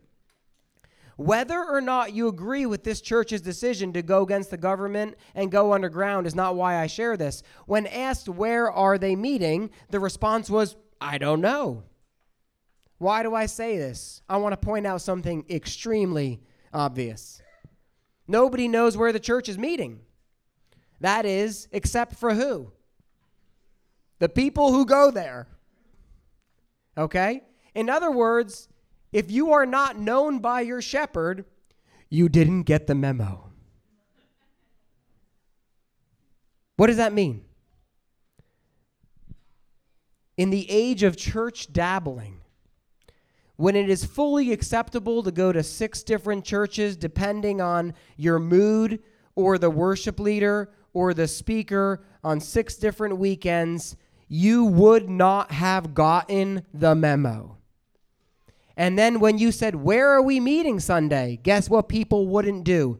Whether 1.16 1.62
or 1.62 1.81
not 1.81 2.14
you 2.14 2.26
agree 2.28 2.66
with 2.66 2.85
this 2.85 3.00
church's 3.00 3.40
decision 3.40 3.92
to 3.92 4.02
go 4.02 4.22
against 4.22 4.50
the 4.50 4.57
government 4.57 5.14
and 5.35 5.52
go 5.52 5.72
underground 5.72 6.26
is 6.26 6.35
not 6.35 6.57
why 6.57 6.78
I 6.78 6.87
share 6.87 7.16
this. 7.16 7.42
When 7.66 7.87
asked 7.87 8.28
where 8.28 8.70
are 8.70 8.98
they 8.98 9.14
meeting, 9.14 9.70
the 9.90 10.00
response 10.00 10.50
was, 10.50 10.76
I 11.00 11.18
don't 11.18 11.40
know. 11.40 11.85
Why 13.02 13.24
do 13.24 13.34
I 13.34 13.46
say 13.46 13.78
this? 13.78 14.22
I 14.28 14.36
want 14.36 14.52
to 14.52 14.56
point 14.56 14.86
out 14.86 15.02
something 15.02 15.44
extremely 15.50 16.40
obvious. 16.72 17.42
Nobody 18.28 18.68
knows 18.68 18.96
where 18.96 19.12
the 19.12 19.18
church 19.18 19.48
is 19.48 19.58
meeting. 19.58 19.98
That 21.00 21.26
is, 21.26 21.66
except 21.72 22.14
for 22.14 22.32
who? 22.32 22.70
The 24.20 24.28
people 24.28 24.70
who 24.70 24.86
go 24.86 25.10
there. 25.10 25.48
Okay? 26.96 27.42
In 27.74 27.90
other 27.90 28.12
words, 28.12 28.68
if 29.10 29.32
you 29.32 29.52
are 29.52 29.66
not 29.66 29.98
known 29.98 30.38
by 30.38 30.60
your 30.60 30.80
shepherd, 30.80 31.44
you 32.08 32.28
didn't 32.28 32.62
get 32.62 32.86
the 32.86 32.94
memo. 32.94 33.50
What 36.76 36.86
does 36.86 36.98
that 36.98 37.12
mean? 37.12 37.44
In 40.36 40.50
the 40.50 40.70
age 40.70 41.02
of 41.02 41.16
church 41.16 41.72
dabbling, 41.72 42.41
when 43.62 43.77
it 43.77 43.88
is 43.88 44.05
fully 44.05 44.53
acceptable 44.53 45.22
to 45.22 45.31
go 45.31 45.53
to 45.53 45.62
six 45.62 46.03
different 46.03 46.44
churches 46.44 46.96
depending 46.96 47.61
on 47.61 47.94
your 48.16 48.40
mood 48.40 48.98
or 49.37 49.57
the 49.57 49.70
worship 49.70 50.18
leader 50.18 50.68
or 50.94 51.14
the 51.14 51.29
speaker 51.29 52.03
on 52.25 52.40
six 52.40 52.75
different 52.75 53.16
weekends, 53.18 53.94
you 54.27 54.64
would 54.64 55.09
not 55.09 55.53
have 55.53 55.94
gotten 55.94 56.66
the 56.75 56.92
memo. 56.96 57.57
And 58.77 58.98
then 58.98 59.20
when 59.20 59.38
you 59.38 59.53
said, 59.53 59.77
Where 59.77 60.11
are 60.11 60.22
we 60.22 60.40
meeting 60.40 60.81
Sunday? 60.81 61.38
Guess 61.40 61.70
what 61.70 61.88
people 61.88 62.27
wouldn't 62.27 62.64
do? 62.64 62.98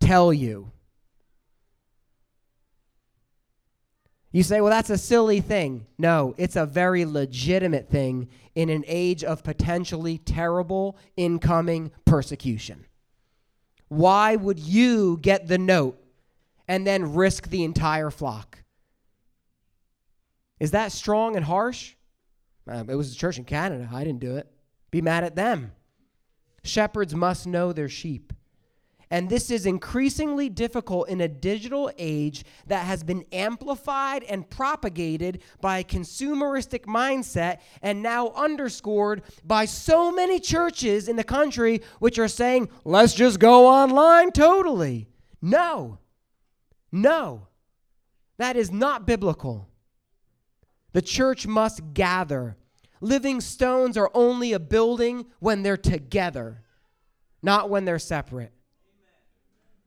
Tell 0.00 0.32
you. 0.32 0.72
You 4.38 4.44
say, 4.44 4.60
well, 4.60 4.70
that's 4.70 4.90
a 4.90 4.96
silly 4.96 5.40
thing. 5.40 5.84
No, 5.98 6.36
it's 6.38 6.54
a 6.54 6.64
very 6.64 7.04
legitimate 7.04 7.90
thing 7.90 8.28
in 8.54 8.68
an 8.68 8.84
age 8.86 9.24
of 9.24 9.42
potentially 9.42 10.18
terrible 10.18 10.96
incoming 11.16 11.90
persecution. 12.04 12.86
Why 13.88 14.36
would 14.36 14.60
you 14.60 15.18
get 15.20 15.48
the 15.48 15.58
note 15.58 16.00
and 16.68 16.86
then 16.86 17.16
risk 17.16 17.48
the 17.48 17.64
entire 17.64 18.10
flock? 18.10 18.62
Is 20.60 20.70
that 20.70 20.92
strong 20.92 21.34
and 21.34 21.44
harsh? 21.44 21.96
Uh, 22.70 22.84
it 22.86 22.94
was 22.94 23.12
a 23.12 23.16
church 23.16 23.38
in 23.38 23.44
Canada. 23.44 23.88
I 23.92 24.04
didn't 24.04 24.20
do 24.20 24.36
it. 24.36 24.46
Be 24.92 25.02
mad 25.02 25.24
at 25.24 25.34
them. 25.34 25.72
Shepherds 26.62 27.12
must 27.12 27.44
know 27.44 27.72
their 27.72 27.88
sheep. 27.88 28.32
And 29.10 29.30
this 29.30 29.50
is 29.50 29.64
increasingly 29.64 30.50
difficult 30.50 31.08
in 31.08 31.22
a 31.22 31.28
digital 31.28 31.90
age 31.96 32.44
that 32.66 32.84
has 32.84 33.02
been 33.02 33.24
amplified 33.32 34.22
and 34.24 34.48
propagated 34.48 35.42
by 35.60 35.78
a 35.78 35.84
consumeristic 35.84 36.84
mindset 36.84 37.60
and 37.80 38.02
now 38.02 38.28
underscored 38.36 39.22
by 39.44 39.64
so 39.64 40.12
many 40.12 40.38
churches 40.38 41.08
in 41.08 41.16
the 41.16 41.24
country 41.24 41.80
which 42.00 42.18
are 42.18 42.28
saying, 42.28 42.68
let's 42.84 43.14
just 43.14 43.40
go 43.40 43.66
online 43.66 44.30
totally. 44.30 45.08
No, 45.40 45.98
no, 46.92 47.46
that 48.36 48.56
is 48.56 48.70
not 48.70 49.06
biblical. 49.06 49.68
The 50.92 51.02
church 51.02 51.46
must 51.46 51.94
gather. 51.94 52.56
Living 53.00 53.40
stones 53.40 53.96
are 53.96 54.10
only 54.12 54.52
a 54.52 54.58
building 54.58 55.26
when 55.38 55.62
they're 55.62 55.76
together, 55.76 56.62
not 57.42 57.70
when 57.70 57.84
they're 57.84 57.98
separate. 57.98 58.52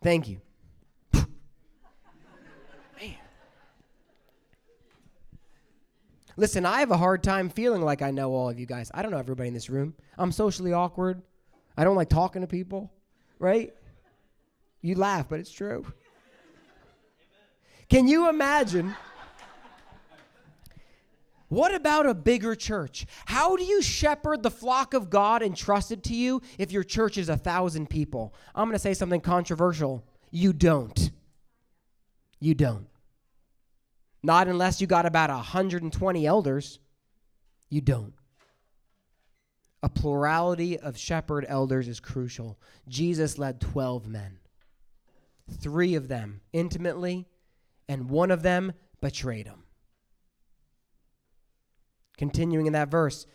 Thank 0.03 0.27
you. 0.27 0.41
Man. 1.13 1.27
Listen, 6.37 6.65
I 6.65 6.79
have 6.79 6.91
a 6.91 6.97
hard 6.97 7.23
time 7.23 7.49
feeling 7.49 7.81
like 7.81 8.01
I 8.01 8.11
know 8.11 8.33
all 8.33 8.49
of 8.49 8.59
you 8.59 8.65
guys. 8.65 8.89
I 8.93 9.03
don't 9.03 9.11
know 9.11 9.17
everybody 9.17 9.47
in 9.47 9.53
this 9.53 9.69
room. 9.69 9.93
I'm 10.17 10.31
socially 10.31 10.73
awkward. 10.73 11.21
I 11.77 11.83
don't 11.83 11.95
like 11.95 12.09
talking 12.09 12.41
to 12.41 12.47
people, 12.47 12.91
right? 13.37 13.73
You 14.81 14.95
laugh, 14.95 15.29
but 15.29 15.39
it's 15.39 15.51
true. 15.51 15.85
Can 17.89 18.07
you 18.07 18.29
imagine? 18.29 18.95
What 21.51 21.75
about 21.75 22.05
a 22.05 22.13
bigger 22.13 22.55
church? 22.55 23.05
How 23.25 23.57
do 23.57 23.65
you 23.65 23.81
shepherd 23.81 24.41
the 24.41 24.49
flock 24.49 24.93
of 24.93 25.09
God 25.09 25.43
entrusted 25.43 26.01
to 26.05 26.15
you 26.15 26.41
if 26.57 26.71
your 26.71 26.85
church 26.85 27.17
is 27.17 27.27
a 27.27 27.35
thousand 27.35 27.89
people? 27.89 28.33
I'm 28.55 28.69
going 28.69 28.75
to 28.75 28.79
say 28.79 28.93
something 28.93 29.19
controversial. 29.19 30.05
You 30.31 30.53
don't. 30.53 31.11
You 32.39 32.53
don't. 32.53 32.87
Not 34.23 34.47
unless 34.47 34.79
you 34.79 34.87
got 34.87 35.05
about 35.05 35.29
120 35.29 36.25
elders. 36.25 36.79
You 37.69 37.81
don't. 37.81 38.13
A 39.83 39.89
plurality 39.89 40.79
of 40.79 40.97
shepherd 40.97 41.45
elders 41.49 41.89
is 41.89 41.99
crucial. 41.99 42.57
Jesus 42.87 43.37
led 43.37 43.59
12 43.59 44.07
men, 44.07 44.39
three 45.59 45.95
of 45.95 46.07
them 46.07 46.39
intimately, 46.53 47.27
and 47.89 48.09
one 48.09 48.31
of 48.31 48.41
them 48.41 48.71
betrayed 49.01 49.47
him. 49.47 49.63
Continuing 52.21 52.67
in 52.67 52.73
that 52.73 52.91
verse, 52.91 53.25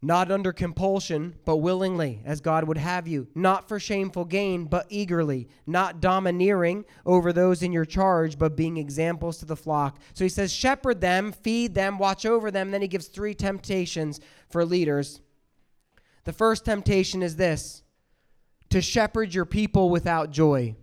not 0.00 0.32
under 0.32 0.50
compulsion, 0.50 1.34
but 1.44 1.58
willingly, 1.58 2.22
as 2.24 2.40
God 2.40 2.64
would 2.64 2.78
have 2.78 3.06
you, 3.06 3.28
not 3.34 3.68
for 3.68 3.78
shameful 3.78 4.24
gain, 4.24 4.64
but 4.64 4.86
eagerly, 4.88 5.46
not 5.66 6.00
domineering 6.00 6.86
over 7.04 7.34
those 7.34 7.62
in 7.62 7.70
your 7.70 7.84
charge, 7.84 8.38
but 8.38 8.56
being 8.56 8.78
examples 8.78 9.36
to 9.36 9.44
the 9.44 9.54
flock. 9.54 9.98
So 10.14 10.24
he 10.24 10.30
says, 10.30 10.50
shepherd 10.50 11.02
them, 11.02 11.32
feed 11.32 11.74
them, 11.74 11.98
watch 11.98 12.24
over 12.24 12.50
them. 12.50 12.70
Then 12.70 12.80
he 12.80 12.88
gives 12.88 13.08
three 13.08 13.34
temptations 13.34 14.20
for 14.48 14.64
leaders. 14.64 15.20
The 16.24 16.32
first 16.32 16.64
temptation 16.64 17.22
is 17.22 17.36
this 17.36 17.82
to 18.70 18.80
shepherd 18.80 19.34
your 19.34 19.44
people 19.44 19.90
without 19.90 20.30
joy. 20.30 20.76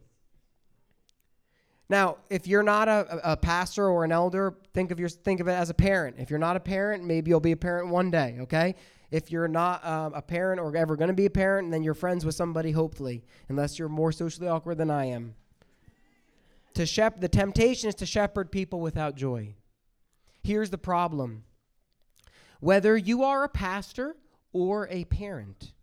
Now, 1.87 2.17
if 2.29 2.47
you're 2.47 2.63
not 2.63 2.87
a, 2.87 3.31
a 3.33 3.37
pastor 3.37 3.87
or 3.87 4.03
an 4.03 4.11
elder, 4.11 4.55
think 4.73 4.91
of 4.91 4.99
your 4.99 5.09
think 5.09 5.39
of 5.39 5.47
it 5.47 5.51
as 5.53 5.69
a 5.69 5.73
parent. 5.73 6.15
If 6.17 6.29
you're 6.29 6.39
not 6.39 6.55
a 6.55 6.59
parent, 6.59 7.03
maybe 7.03 7.29
you'll 7.29 7.39
be 7.39 7.51
a 7.51 7.57
parent 7.57 7.89
one 7.89 8.09
day. 8.09 8.37
Okay. 8.41 8.75
If 9.11 9.31
you're 9.31 9.47
not 9.47 9.85
um, 9.85 10.13
a 10.15 10.21
parent 10.21 10.59
or 10.59 10.75
ever 10.75 10.95
going 10.95 11.09
to 11.09 11.13
be 11.13 11.27
a 11.27 11.29
parent, 11.29 11.71
then 11.71 11.83
you're 11.83 11.93
friends 11.93 12.25
with 12.25 12.33
somebody, 12.33 12.71
hopefully, 12.71 13.23
unless 13.49 13.77
you're 13.77 13.87
more 13.87 14.11
socially 14.11 14.47
awkward 14.47 14.79
than 14.79 14.89
I 14.89 15.05
am. 15.05 15.35
To 16.73 16.85
shep- 16.85 17.21
the 17.21 17.29
temptation 17.29 17.87
is 17.87 17.95
to 17.95 18.05
shepherd 18.05 18.51
people 18.51 18.81
without 18.81 19.15
joy. 19.15 19.53
Here's 20.43 20.71
the 20.71 20.79
problem: 20.79 21.43
whether 22.59 22.97
you 22.97 23.23
are 23.23 23.43
a 23.43 23.49
pastor 23.49 24.15
or 24.53 24.87
a 24.89 25.05
parent, 25.05 25.73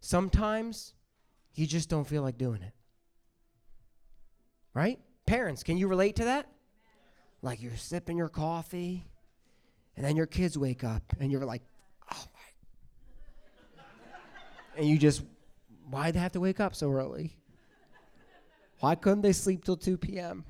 sometimes 0.00 0.94
you 1.54 1.66
just 1.66 1.90
don't 1.90 2.08
feel 2.08 2.22
like 2.22 2.38
doing 2.38 2.62
it. 2.62 2.72
Right? 4.72 4.98
Parents, 5.26 5.62
can 5.62 5.76
you 5.76 5.88
relate 5.88 6.16
to 6.16 6.24
that? 6.24 6.46
Like 7.42 7.62
you're 7.62 7.76
sipping 7.76 8.16
your 8.16 8.28
coffee, 8.28 9.04
and 9.96 10.04
then 10.04 10.16
your 10.16 10.26
kids 10.26 10.58
wake 10.58 10.84
up, 10.84 11.02
and 11.20 11.30
you're 11.30 11.44
like, 11.44 11.62
oh 12.12 12.24
my. 13.76 13.82
and 14.78 14.88
you 14.88 14.98
just, 14.98 15.22
why'd 15.90 16.14
they 16.14 16.20
have 16.20 16.32
to 16.32 16.40
wake 16.40 16.60
up 16.60 16.74
so 16.74 16.90
early? 16.90 17.36
Why 18.80 18.94
couldn't 18.94 19.22
they 19.22 19.32
sleep 19.32 19.64
till 19.64 19.76
2 19.76 19.96
p.m.? 19.96 20.44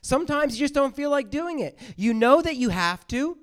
Sometimes 0.00 0.54
you 0.54 0.64
just 0.64 0.74
don't 0.74 0.94
feel 0.94 1.10
like 1.10 1.30
doing 1.30 1.58
it. 1.58 1.78
You 1.96 2.14
know 2.14 2.40
that 2.40 2.56
you 2.56 2.68
have 2.68 3.06
to, 3.08 3.38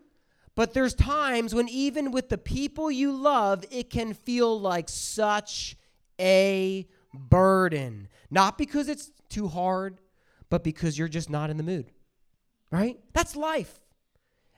but 0.56 0.74
there's 0.74 0.94
times 0.94 1.54
when, 1.54 1.68
even 1.68 2.12
with 2.12 2.30
the 2.30 2.38
people 2.38 2.90
you 2.90 3.12
love, 3.12 3.66
it 3.70 3.90
can 3.90 4.14
feel 4.14 4.60
like 4.60 4.88
such 4.88 5.76
a 6.20 6.88
burden. 7.14 8.08
Not 8.34 8.58
because 8.58 8.90
it's 8.90 9.12
too 9.30 9.48
hard, 9.48 10.00
but 10.50 10.64
because 10.64 10.98
you're 10.98 11.08
just 11.08 11.30
not 11.30 11.52
in 11.52 11.58
the 11.58 11.64
mood. 11.64 11.92
Right? 12.72 13.00
That's 13.14 13.36
life. 13.36 13.80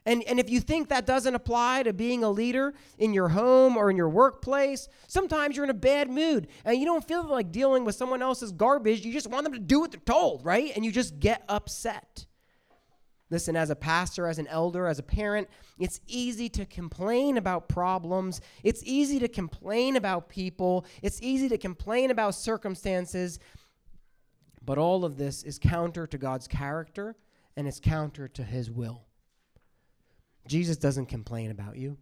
And, 0.05 0.23
and 0.23 0.39
if 0.39 0.49
you 0.49 0.61
think 0.61 0.87
that 0.89 1.05
doesn't 1.05 1.35
apply 1.35 1.83
to 1.83 1.91
being 1.91 2.23
a 2.23 2.29
leader 2.29 2.73
in 2.97 3.13
your 3.13 3.27
home 3.27 3.75
or 3.75 3.89
in 3.89 3.97
your 3.97 4.07
workplace, 4.07 4.87
sometimes 5.07 5.57
you're 5.57 5.65
in 5.65 5.71
a 5.71 5.73
bad 5.73 6.09
mood 6.09 6.47
and 6.63 6.77
you 6.77 6.85
don't 6.85 7.05
feel 7.05 7.25
like 7.25 7.51
dealing 7.51 7.83
with 7.83 7.95
someone 7.95 8.21
else's 8.21 8.53
garbage. 8.53 9.03
You 9.03 9.11
just 9.11 9.29
want 9.29 9.43
them 9.43 9.53
to 9.53 9.59
do 9.59 9.81
what 9.81 9.91
they're 9.91 9.99
told, 9.99 10.45
right? 10.45 10.71
And 10.73 10.85
you 10.85 10.91
just 10.91 11.19
get 11.19 11.43
upset. 11.49 12.27
Listen, 13.31 13.55
as 13.55 13.71
a 13.71 13.75
pastor, 13.75 14.27
as 14.27 14.37
an 14.37 14.47
elder, 14.47 14.85
as 14.87 14.99
a 14.99 15.03
parent, 15.03 15.49
it's 15.79 15.99
easy 16.07 16.47
to 16.49 16.65
complain 16.65 17.37
about 17.37 17.67
problems. 17.67 18.39
It's 18.63 18.83
easy 18.85 19.19
to 19.19 19.27
complain 19.27 19.95
about 19.95 20.29
people. 20.29 20.85
It's 21.01 21.19
easy 21.21 21.49
to 21.49 21.57
complain 21.57 22.11
about 22.11 22.35
circumstances. 22.35 23.39
But 24.65 24.77
all 24.77 25.05
of 25.05 25.17
this 25.17 25.43
is 25.43 25.59
counter 25.59 26.07
to 26.07 26.17
God's 26.17 26.47
character 26.47 27.15
and 27.55 27.67
it's 27.67 27.79
counter 27.79 28.27
to 28.29 28.43
his 28.43 28.69
will. 28.69 29.03
Jesus 30.47 30.77
doesn't 30.77 31.07
complain 31.07 31.51
about 31.51 31.77
you, 31.77 31.97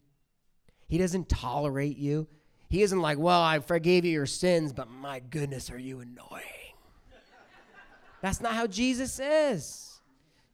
he 0.88 0.98
doesn't 0.98 1.30
tolerate 1.30 1.98
you. 1.98 2.28
He 2.70 2.82
isn't 2.82 3.02
like, 3.02 3.20
well, 3.20 3.40
I 3.40 3.60
forgave 3.60 4.04
you 4.04 4.12
your 4.12 4.26
sins, 4.26 4.74
but 4.74 4.90
my 4.90 5.20
goodness, 5.20 5.70
are 5.70 5.78
you 5.78 6.00
annoying? 6.00 6.74
That's 8.20 8.42
not 8.42 8.56
how 8.56 8.66
Jesus 8.66 9.20
is. 9.20 10.00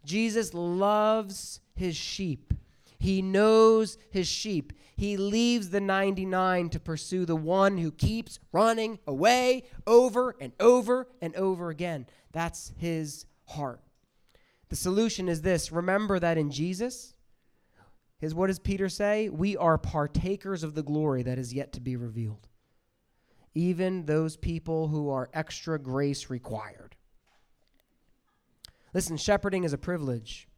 Jesus 0.04 0.54
loves 0.54 1.62
his 1.76 1.96
sheep. 1.96 2.54
He 3.00 3.22
knows 3.22 3.98
his 4.12 4.28
sheep. 4.28 4.74
He 4.96 5.16
leaves 5.16 5.70
the 5.70 5.80
99 5.80 6.70
to 6.72 6.80
pursue 6.80 7.26
the 7.26 7.36
one 7.36 7.78
who 7.78 7.92
keeps 7.92 8.40
running 8.52 9.00
away 9.08 9.64
over 9.88 10.36
and 10.42 10.52
over 10.60 11.08
and 11.22 11.34
over 11.38 11.70
again. 11.70 12.08
That's 12.34 12.74
his 12.78 13.26
heart. 13.46 13.82
The 14.68 14.76
solution 14.76 15.30
is 15.30 15.42
this 15.42 15.72
remember 15.72 16.20
that 16.20 16.38
in 16.38 16.52
Jesus, 16.52 17.16
his 18.20 18.36
what 18.36 18.48
does 18.48 18.60
Peter 18.60 18.90
say? 18.90 19.30
We 19.30 19.56
are 19.56 19.78
partakers 19.78 20.62
of 20.64 20.76
the 20.76 20.84
glory 20.84 21.24
that 21.24 21.40
is 21.40 21.54
yet 21.54 21.72
to 21.74 21.80
be 21.80 21.96
revealed. 21.96 22.50
Even 23.56 24.06
those 24.06 24.36
people 24.36 24.90
who 24.90 25.10
are 25.10 25.30
extra 25.34 25.80
grace 25.80 26.30
required. 26.30 26.98
Listen, 28.94 29.16
shepherding 29.16 29.64
is 29.64 29.72
a 29.72 29.78
privilege. 29.78 30.49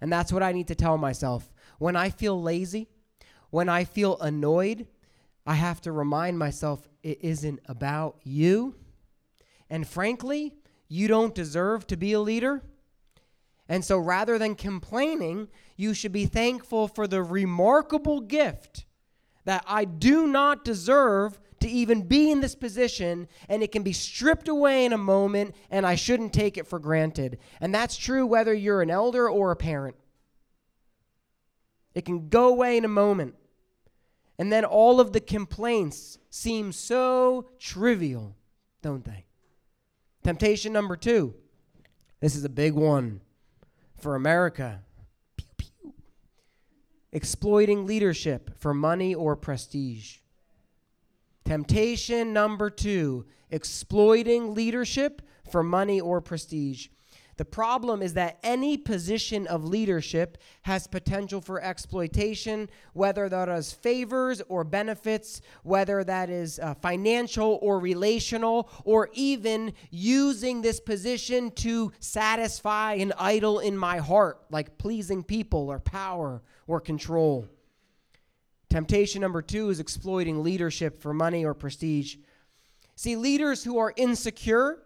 And 0.00 0.12
that's 0.12 0.32
what 0.32 0.42
I 0.42 0.52
need 0.52 0.68
to 0.68 0.74
tell 0.74 0.98
myself. 0.98 1.52
When 1.78 1.96
I 1.96 2.10
feel 2.10 2.40
lazy, 2.40 2.88
when 3.50 3.68
I 3.68 3.84
feel 3.84 4.18
annoyed, 4.20 4.86
I 5.46 5.54
have 5.54 5.80
to 5.82 5.92
remind 5.92 6.38
myself 6.38 6.88
it 7.02 7.18
isn't 7.22 7.60
about 7.66 8.18
you. 8.24 8.74
And 9.70 9.86
frankly, 9.86 10.54
you 10.88 11.08
don't 11.08 11.34
deserve 11.34 11.86
to 11.88 11.96
be 11.96 12.12
a 12.12 12.20
leader. 12.20 12.62
And 13.68 13.84
so 13.84 13.98
rather 13.98 14.38
than 14.38 14.54
complaining, 14.54 15.48
you 15.76 15.94
should 15.94 16.12
be 16.12 16.26
thankful 16.26 16.88
for 16.88 17.06
the 17.06 17.22
remarkable 17.22 18.20
gift 18.20 18.84
that 19.44 19.64
I 19.66 19.84
do 19.84 20.26
not 20.26 20.64
deserve 20.64 21.40
to 21.60 21.68
even 21.68 22.02
be 22.02 22.30
in 22.30 22.40
this 22.40 22.54
position, 22.54 23.28
and 23.48 23.62
it 23.62 23.72
can 23.72 23.82
be 23.82 23.92
stripped 23.92 24.48
away 24.48 24.84
in 24.84 24.92
a 24.92 24.98
moment, 24.98 25.54
and 25.70 25.86
I 25.86 25.94
shouldn't 25.94 26.32
take 26.32 26.58
it 26.58 26.66
for 26.66 26.78
granted. 26.78 27.38
And 27.60 27.74
that's 27.74 27.96
true 27.96 28.26
whether 28.26 28.52
you're 28.52 28.82
an 28.82 28.90
elder 28.90 29.28
or 29.28 29.50
a 29.50 29.56
parent. 29.56 29.96
It 31.94 32.04
can 32.04 32.28
go 32.28 32.48
away 32.48 32.76
in 32.76 32.84
a 32.84 32.88
moment. 32.88 33.34
And 34.38 34.52
then 34.52 34.66
all 34.66 35.00
of 35.00 35.14
the 35.14 35.20
complaints 35.20 36.18
seem 36.28 36.72
so 36.72 37.48
trivial, 37.58 38.36
don't 38.82 39.04
they? 39.04 39.24
Temptation 40.22 40.74
number 40.74 40.96
two. 40.96 41.34
This 42.20 42.36
is 42.36 42.44
a 42.44 42.50
big 42.50 42.74
one 42.74 43.22
for 43.96 44.14
America. 44.14 44.82
Pew, 45.36 45.46
pew. 45.56 45.94
Exploiting 47.12 47.86
leadership 47.86 48.50
for 48.58 48.74
money 48.74 49.14
or 49.14 49.36
prestige. 49.36 50.18
Temptation 51.46 52.32
number 52.32 52.68
two 52.68 53.24
exploiting 53.52 54.52
leadership 54.52 55.22
for 55.48 55.62
money 55.62 56.00
or 56.00 56.20
prestige. 56.20 56.88
The 57.36 57.44
problem 57.44 58.02
is 58.02 58.14
that 58.14 58.40
any 58.42 58.76
position 58.76 59.46
of 59.46 59.64
leadership 59.64 60.38
has 60.62 60.88
potential 60.88 61.40
for 61.40 61.62
exploitation, 61.62 62.68
whether 62.94 63.28
that 63.28 63.48
is 63.48 63.72
favors 63.72 64.42
or 64.48 64.64
benefits, 64.64 65.40
whether 65.62 66.02
that 66.02 66.30
is 66.30 66.58
uh, 66.58 66.74
financial 66.74 67.60
or 67.62 67.78
relational, 67.78 68.68
or 68.84 69.10
even 69.12 69.72
using 69.90 70.62
this 70.62 70.80
position 70.80 71.52
to 71.52 71.92
satisfy 72.00 72.94
an 72.94 73.12
idol 73.20 73.60
in 73.60 73.78
my 73.78 73.98
heart, 73.98 74.40
like 74.50 74.78
pleasing 74.78 75.22
people 75.22 75.70
or 75.70 75.78
power 75.78 76.42
or 76.66 76.80
control. 76.80 77.46
Temptation 78.76 79.22
number 79.22 79.40
two 79.40 79.70
is 79.70 79.80
exploiting 79.80 80.42
leadership 80.42 81.00
for 81.00 81.14
money 81.14 81.46
or 81.46 81.54
prestige. 81.54 82.16
See, 82.94 83.16
leaders 83.16 83.64
who 83.64 83.78
are 83.78 83.94
insecure 83.96 84.82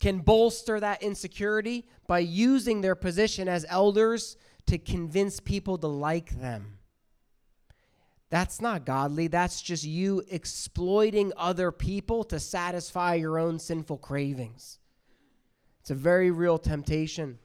can 0.00 0.18
bolster 0.18 0.80
that 0.80 1.00
insecurity 1.00 1.86
by 2.08 2.18
using 2.18 2.80
their 2.80 2.96
position 2.96 3.46
as 3.46 3.64
elders 3.68 4.36
to 4.66 4.78
convince 4.78 5.38
people 5.38 5.78
to 5.78 5.86
like 5.86 6.40
them. 6.40 6.78
That's 8.30 8.60
not 8.60 8.84
godly. 8.84 9.28
That's 9.28 9.62
just 9.62 9.84
you 9.84 10.24
exploiting 10.28 11.32
other 11.36 11.70
people 11.70 12.24
to 12.24 12.40
satisfy 12.40 13.14
your 13.14 13.38
own 13.38 13.60
sinful 13.60 13.98
cravings. 13.98 14.80
It's 15.82 15.92
a 15.92 15.94
very 15.94 16.32
real 16.32 16.58
temptation. 16.58 17.38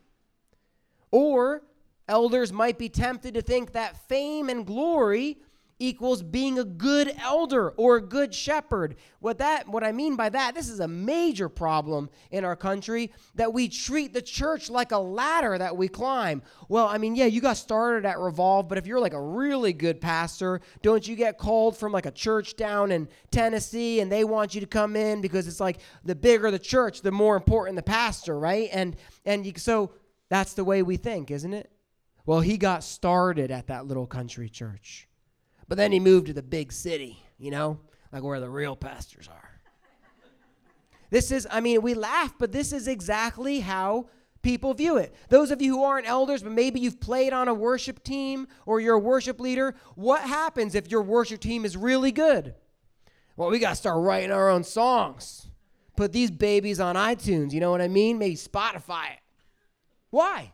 Or 1.12 1.62
Elders 2.08 2.54
might 2.54 2.78
be 2.78 2.89
tempted 2.89 3.34
to 3.34 3.41
think 3.41 3.74
that 3.74 4.08
fame 4.08 4.50
and 4.50 4.65
glory 4.65 5.38
equals 5.80 6.24
being 6.24 6.58
a 6.58 6.63
good 6.63 7.13
elder 7.22 7.70
or 7.72 7.98
a 7.98 8.02
good 8.02 8.34
shepherd. 8.34 8.96
What 9.20 9.38
that 9.38 9.67
what 9.67 9.84
I 9.84 9.91
mean 9.91 10.15
by 10.15 10.30
that, 10.30 10.56
this 10.56 10.70
is 10.70 10.80
a 10.80 10.88
major 10.88 11.50
problem 11.50 12.10
in 12.32 12.43
our 12.43 12.56
country 12.56 13.12
that 13.36 13.54
we 13.54 13.67
treat 13.67 14.13
the 14.13 14.22
church 14.22 14.70
like 14.70 14.91
a 14.91 14.98
ladder 14.98 15.58
that 15.58 15.76
we 15.78 15.88
climb. 15.88 16.41
Well, 16.67 16.88
I 16.88 16.98
mean, 16.98 17.15
yeah, 17.15 17.26
you 17.26 17.41
got 17.41 17.58
started 17.58 18.08
at 18.08 18.20
Revolve, 18.20 18.67
but 18.67 18.78
if 18.78 18.88
you're 18.88 19.00
like 19.00 19.13
a 19.13 19.22
really 19.22 19.74
good 19.74 20.02
pastor, 20.02 20.62
don't 20.82 21.08
you 21.08 21.15
get 21.15 21.38
called 21.38 21.78
from 21.78 21.91
like 21.91 22.06
a 22.06 22.12
church 22.12 22.56
down 22.56 22.91
in 22.91 23.08
Tennessee 23.32 24.00
and 24.00 24.12
they 24.12 24.24
want 24.24 24.56
you 24.56 24.62
to 24.62 24.67
come 24.67 24.96
in 24.96 25.22
because 25.22 25.48
it's 25.48 25.60
like 25.60 25.80
the 26.04 26.15
bigger 26.15 26.50
the 26.50 26.60
church, 26.60 27.02
the 27.02 27.12
more 27.12 27.36
important 27.36 27.76
the 27.76 27.84
pastor, 27.84 28.39
right? 28.39 28.70
And 28.72 28.96
and 29.26 29.46
you, 29.46 29.54
so 29.58 29.91
that's 30.30 30.54
the 30.54 30.63
way 30.63 30.82
we 30.82 30.98
think, 30.98 31.30
isn't 31.32 31.54
it? 31.54 31.72
Well, 32.28 32.42
he 32.42 32.58
got 32.58 32.84
started 32.84 33.52
at 33.52 33.68
that 33.68 33.88
little 33.88 34.06
country 34.06 34.50
church. 34.50 35.08
But 35.70 35.78
then 35.78 35.94
he 35.94 36.00
moved 36.00 36.28
to 36.28 36.34
the 36.34 36.44
big 36.44 36.74
city, 36.74 37.24
you 37.40 37.52
know, 37.52 37.80
like 38.12 38.22
where 38.22 38.42
the 38.42 38.50
real 38.50 38.76
pastors 38.76 39.30
are. 39.30 39.62
This 41.10 41.32
is, 41.32 41.48
I 41.50 41.62
mean, 41.62 41.82
we 41.82 41.94
laugh, 41.94 42.36
but 42.38 42.52
this 42.52 42.74
is 42.74 42.90
exactly 42.90 43.62
how 43.62 44.10
people 44.42 44.74
view 44.74 44.98
it. 44.98 45.16
Those 45.30 45.52
of 45.52 45.62
you 45.62 45.78
who 45.78 45.84
aren't 45.86 46.06
elders, 46.08 46.44
but 46.44 46.52
maybe 46.52 46.82
you've 46.82 47.00
played 47.00 47.32
on 47.32 47.48
a 47.48 47.54
worship 47.54 48.04
team 48.04 48.50
or 48.66 48.82
you're 48.82 48.96
a 48.96 49.00
worship 49.00 49.40
leader, 49.40 49.74
what 49.96 50.22
happens 50.22 50.76
if 50.76 50.92
your 50.92 51.04
worship 51.04 51.40
team 51.40 51.63
is 51.63 51.78
really 51.78 52.12
good? 52.12 52.56
Well, 53.38 53.50
we 53.50 53.60
got 53.60 53.70
to 53.70 53.76
start 53.78 54.04
writing 54.04 54.32
our 54.32 54.50
own 54.50 54.66
songs. 54.66 55.48
Put 55.96 56.12
these 56.12 56.30
babies 56.30 56.82
on 56.82 56.98
iTunes, 56.98 57.54
you 57.54 57.62
know 57.62 57.72
what 57.72 57.82
I 57.82 57.88
mean? 57.88 58.18
Maybe 58.18 58.36
Spotify 58.36 59.12
it. 59.13 59.20
Why? 60.10 60.52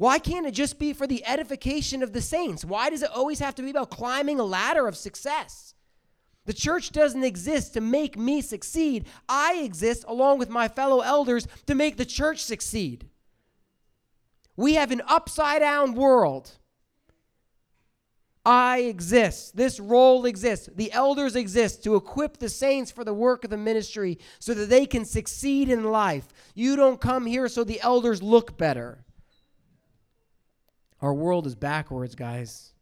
Why 0.00 0.18
can't 0.18 0.46
it 0.46 0.52
just 0.52 0.78
be 0.78 0.94
for 0.94 1.06
the 1.06 1.22
edification 1.26 2.02
of 2.02 2.14
the 2.14 2.22
saints? 2.22 2.64
Why 2.64 2.88
does 2.88 3.02
it 3.02 3.10
always 3.14 3.38
have 3.40 3.54
to 3.56 3.62
be 3.62 3.68
about 3.68 3.90
climbing 3.90 4.40
a 4.40 4.44
ladder 4.44 4.88
of 4.88 4.96
success? 4.96 5.74
The 6.46 6.54
church 6.54 6.90
doesn't 6.92 7.22
exist 7.22 7.74
to 7.74 7.82
make 7.82 8.16
me 8.16 8.40
succeed. 8.40 9.04
I 9.28 9.56
exist 9.56 10.06
along 10.08 10.38
with 10.38 10.48
my 10.48 10.68
fellow 10.68 11.00
elders 11.00 11.46
to 11.66 11.74
make 11.74 11.98
the 11.98 12.06
church 12.06 12.42
succeed. 12.42 13.10
We 14.56 14.72
have 14.72 14.90
an 14.90 15.02
upside 15.06 15.60
down 15.60 15.92
world. 15.92 16.52
I 18.42 18.78
exist. 18.78 19.54
This 19.54 19.78
role 19.78 20.24
exists. 20.24 20.70
The 20.74 20.90
elders 20.92 21.36
exist 21.36 21.84
to 21.84 21.96
equip 21.96 22.38
the 22.38 22.48
saints 22.48 22.90
for 22.90 23.04
the 23.04 23.12
work 23.12 23.44
of 23.44 23.50
the 23.50 23.58
ministry 23.58 24.18
so 24.38 24.54
that 24.54 24.70
they 24.70 24.86
can 24.86 25.04
succeed 25.04 25.68
in 25.68 25.84
life. 25.84 26.26
You 26.54 26.74
don't 26.74 27.02
come 27.02 27.26
here 27.26 27.48
so 27.48 27.64
the 27.64 27.82
elders 27.82 28.22
look 28.22 28.56
better. 28.56 29.04
Our 31.00 31.14
world 31.14 31.46
is 31.46 31.54
backwards, 31.54 32.14
guys. 32.14 32.72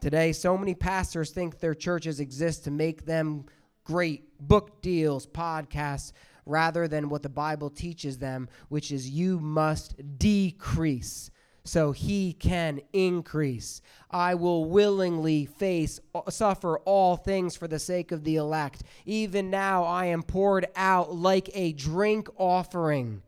Today, 0.00 0.32
so 0.32 0.56
many 0.56 0.74
pastors 0.74 1.30
think 1.30 1.58
their 1.58 1.74
churches 1.74 2.20
exist 2.20 2.64
to 2.64 2.70
make 2.70 3.04
them 3.04 3.46
great 3.84 4.38
book 4.38 4.80
deals, 4.80 5.26
podcasts, 5.26 6.12
rather 6.46 6.88
than 6.88 7.08
what 7.08 7.22
the 7.22 7.28
Bible 7.28 7.70
teaches 7.70 8.18
them, 8.18 8.48
which 8.68 8.92
is 8.92 9.08
you 9.08 9.40
must 9.40 9.94
decrease 10.18 11.30
so 11.64 11.92
he 11.92 12.34
can 12.34 12.80
increase. 12.92 13.80
I 14.10 14.34
will 14.34 14.66
willingly 14.66 15.46
face 15.46 15.98
suffer 16.28 16.78
all 16.80 17.16
things 17.16 17.56
for 17.56 17.66
the 17.66 17.78
sake 17.78 18.12
of 18.12 18.24
the 18.24 18.36
elect. 18.36 18.82
Even 19.06 19.50
now 19.50 19.84
I 19.84 20.06
am 20.06 20.22
poured 20.22 20.66
out 20.76 21.14
like 21.14 21.48
a 21.54 21.72
drink 21.72 22.28
offering. 22.36 23.22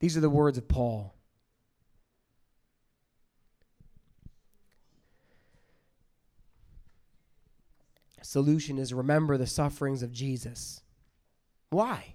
These 0.00 0.16
are 0.16 0.20
the 0.20 0.30
words 0.30 0.58
of 0.58 0.68
Paul. 0.68 1.13
Solution 8.24 8.78
is 8.78 8.94
remember 8.94 9.36
the 9.36 9.46
sufferings 9.46 10.02
of 10.02 10.12
Jesus. 10.12 10.82
Why? 11.70 12.14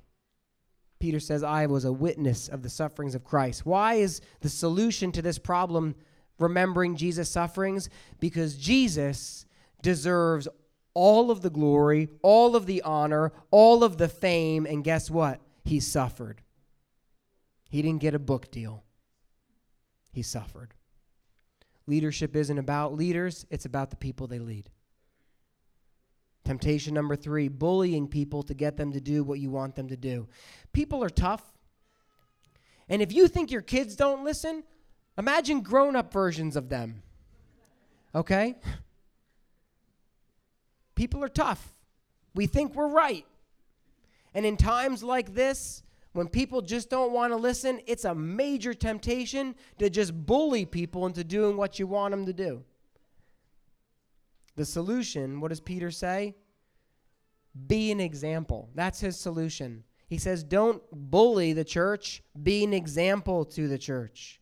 Peter 1.00 1.20
says, 1.20 1.44
I 1.44 1.66
was 1.68 1.86
a 1.86 1.94
witness 1.94 2.50
of 2.50 2.62
the 2.62 2.70
sufferings 2.70 3.16
of 3.16 3.24
Christ. 3.24 3.66
Why 3.66 3.96
is 3.96 4.22
the 4.42 4.50
solution 4.50 5.12
to 5.14 5.22
this 5.22 5.40
problem 5.40 5.96
remembering 6.40 6.98
Jesus' 6.98 7.30
sufferings? 7.30 7.90
Because 8.20 8.56
Jesus 8.56 9.46
deserves 9.82 10.48
all 10.94 11.32
of 11.32 11.42
the 11.42 11.50
glory, 11.50 12.10
all 12.22 12.56
of 12.56 12.66
the 12.66 12.82
honor, 12.82 13.32
all 13.52 13.84
of 13.84 13.98
the 13.98 14.10
fame, 14.10 14.66
and 14.66 14.84
guess 14.84 15.10
what? 15.10 15.40
He 15.64 15.80
suffered. 15.80 16.42
He 17.70 17.82
didn't 17.82 18.02
get 18.02 18.16
a 18.16 18.20
book 18.20 18.52
deal, 18.52 18.84
he 20.12 20.24
suffered. 20.24 20.74
Leadership 21.86 22.36
isn't 22.36 22.58
about 22.58 22.94
leaders, 22.94 23.46
it's 23.50 23.66
about 23.66 23.90
the 23.90 23.96
people 23.96 24.28
they 24.28 24.40
lead. 24.40 24.70
Temptation 26.46 26.94
number 26.94 27.16
three 27.16 27.48
bullying 27.48 28.08
people 28.08 28.44
to 28.44 28.54
get 28.54 28.78
them 28.78 28.92
to 28.92 29.00
do 29.00 29.24
what 29.24 29.40
you 29.40 29.52
want 29.52 29.76
them 29.76 29.88
to 29.90 29.98
do. 29.98 30.28
People 30.74 31.04
are 31.04 31.10
tough. 31.10 31.44
And 32.88 33.02
if 33.02 33.14
you 33.14 33.28
think 33.28 33.52
your 33.52 33.62
kids 33.62 33.96
don't 33.96 34.24
listen, 34.24 34.64
imagine 35.18 35.62
grown 35.62 35.96
up 35.96 36.12
versions 36.12 36.56
of 36.56 36.70
them. 36.70 37.04
Okay? 38.16 38.56
People 40.96 41.24
are 41.24 41.30
tough. 41.30 41.76
We 42.34 42.48
think 42.48 42.76
we're 42.76 42.90
right. 42.90 43.26
And 44.34 44.46
in 44.46 44.58
times 44.58 45.04
like 45.04 45.34
this, 45.34 45.84
when 46.14 46.28
people 46.28 46.62
just 46.62 46.90
don't 46.90 47.14
want 47.14 47.32
to 47.32 47.38
listen, 47.38 47.80
it's 47.86 48.06
a 48.06 48.16
major 48.16 48.74
temptation 48.74 49.56
to 49.78 49.90
just 49.90 50.14
bully 50.26 50.66
people 50.66 51.06
into 51.06 51.24
doing 51.24 51.56
what 51.56 51.78
you 51.78 51.88
want 51.88 52.12
them 52.12 52.26
to 52.26 52.34
do. 52.34 52.64
The 54.60 54.66
solution, 54.66 55.40
what 55.40 55.48
does 55.52 55.62
Peter 55.62 55.90
say? 55.90 56.36
Be 57.68 57.94
an 57.94 58.02
example. 58.02 58.70
That's 58.76 59.00
his 59.00 59.18
solution. 59.18 59.86
He 60.10 60.18
says, 60.18 60.44
don't 60.44 60.84
bully 60.92 61.54
the 61.54 61.64
church, 61.64 62.22
be 62.44 62.66
an 62.66 62.74
example 62.74 63.46
to 63.46 63.70
the 63.70 63.78
church. 63.78 64.42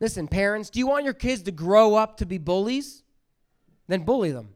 Listen, 0.00 0.26
parents, 0.26 0.70
do 0.70 0.78
you 0.78 0.86
want 0.86 1.04
your 1.04 1.12
kids 1.12 1.42
to 1.42 1.52
grow 1.52 1.96
up 1.96 2.16
to 2.16 2.24
be 2.24 2.38
bullies? 2.38 3.02
Then 3.88 4.04
bully 4.04 4.30
them. 4.30 4.54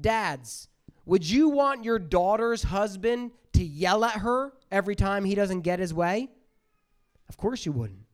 Dads, 0.00 0.68
would 1.06 1.28
you 1.28 1.48
want 1.48 1.82
your 1.82 1.98
daughter's 1.98 2.62
husband 2.62 3.32
to 3.54 3.64
yell 3.64 4.04
at 4.04 4.18
her 4.18 4.52
every 4.70 4.94
time 4.94 5.24
he 5.24 5.34
doesn't 5.34 5.62
get 5.62 5.80
his 5.80 5.92
way? 5.92 6.28
Of 7.28 7.36
course 7.36 7.66
you 7.66 7.72
wouldn't. 7.72 8.06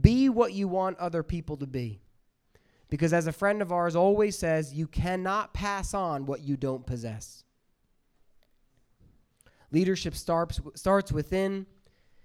Be 0.00 0.28
what 0.28 0.52
you 0.52 0.68
want 0.68 0.98
other 0.98 1.22
people 1.22 1.56
to 1.58 1.66
be. 1.66 2.00
Because 2.90 3.12
as 3.12 3.26
a 3.26 3.32
friend 3.32 3.60
of 3.60 3.72
ours 3.72 3.96
always 3.96 4.38
says, 4.38 4.72
you 4.72 4.86
cannot 4.86 5.52
pass 5.52 5.94
on 5.94 6.26
what 6.26 6.42
you 6.42 6.56
don't 6.56 6.86
possess. 6.86 7.44
Leadership 9.72 10.14
starts, 10.14 10.60
starts 10.74 11.10
within. 11.10 11.66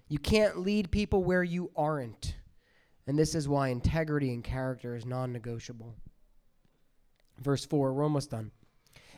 You 0.08 0.20
can't 0.20 0.60
lead 0.60 0.92
people 0.92 1.24
where 1.24 1.44
you 1.44 1.72
aren't. 1.76 2.36
And 3.08 3.18
this 3.18 3.34
is 3.34 3.50
why 3.50 3.70
integrity 3.70 4.32
and 4.34 4.44
character 4.44 4.96
is 4.96 5.06
non 5.06 5.34
negotiable. 5.34 5.96
Verse 7.40 7.66
4, 7.66 7.94
we're 7.94 8.04
almost 8.04 8.30
done. 8.30 8.52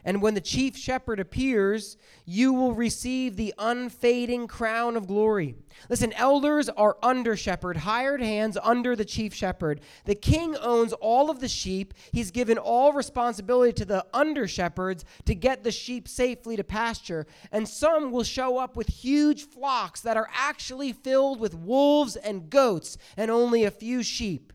And 0.03 0.21
when 0.21 0.33
the 0.33 0.41
chief 0.41 0.75
shepherd 0.75 1.19
appears, 1.19 1.97
you 2.25 2.53
will 2.53 2.73
receive 2.73 3.35
the 3.35 3.53
unfading 3.57 4.47
crown 4.47 4.97
of 4.97 5.07
glory. 5.07 5.55
Listen, 5.89 6.13
elders 6.13 6.69
are 6.69 6.97
under 7.03 7.35
shepherd, 7.35 7.77
hired 7.77 8.21
hands 8.21 8.57
under 8.61 8.95
the 8.95 9.05
chief 9.05 9.33
shepherd. 9.33 9.81
The 10.05 10.15
king 10.15 10.55
owns 10.55 10.93
all 10.93 11.29
of 11.29 11.39
the 11.39 11.47
sheep. 11.47 11.93
He's 12.11 12.31
given 12.31 12.57
all 12.57 12.93
responsibility 12.93 13.73
to 13.73 13.85
the 13.85 14.05
under 14.13 14.47
shepherds 14.47 15.05
to 15.25 15.35
get 15.35 15.63
the 15.63 15.71
sheep 15.71 16.07
safely 16.07 16.55
to 16.55 16.63
pasture. 16.63 17.27
And 17.51 17.67
some 17.67 18.11
will 18.11 18.23
show 18.23 18.57
up 18.57 18.75
with 18.75 18.87
huge 18.87 19.43
flocks 19.43 20.01
that 20.01 20.17
are 20.17 20.29
actually 20.33 20.93
filled 20.93 21.39
with 21.39 21.53
wolves 21.53 22.15
and 22.15 22.49
goats 22.49 22.97
and 23.17 23.29
only 23.29 23.63
a 23.63 23.71
few 23.71 24.03
sheep. 24.03 24.53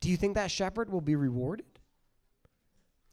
Do 0.00 0.10
you 0.10 0.16
think 0.16 0.34
that 0.34 0.50
shepherd 0.50 0.90
will 0.90 1.00
be 1.00 1.14
rewarded? 1.14 1.66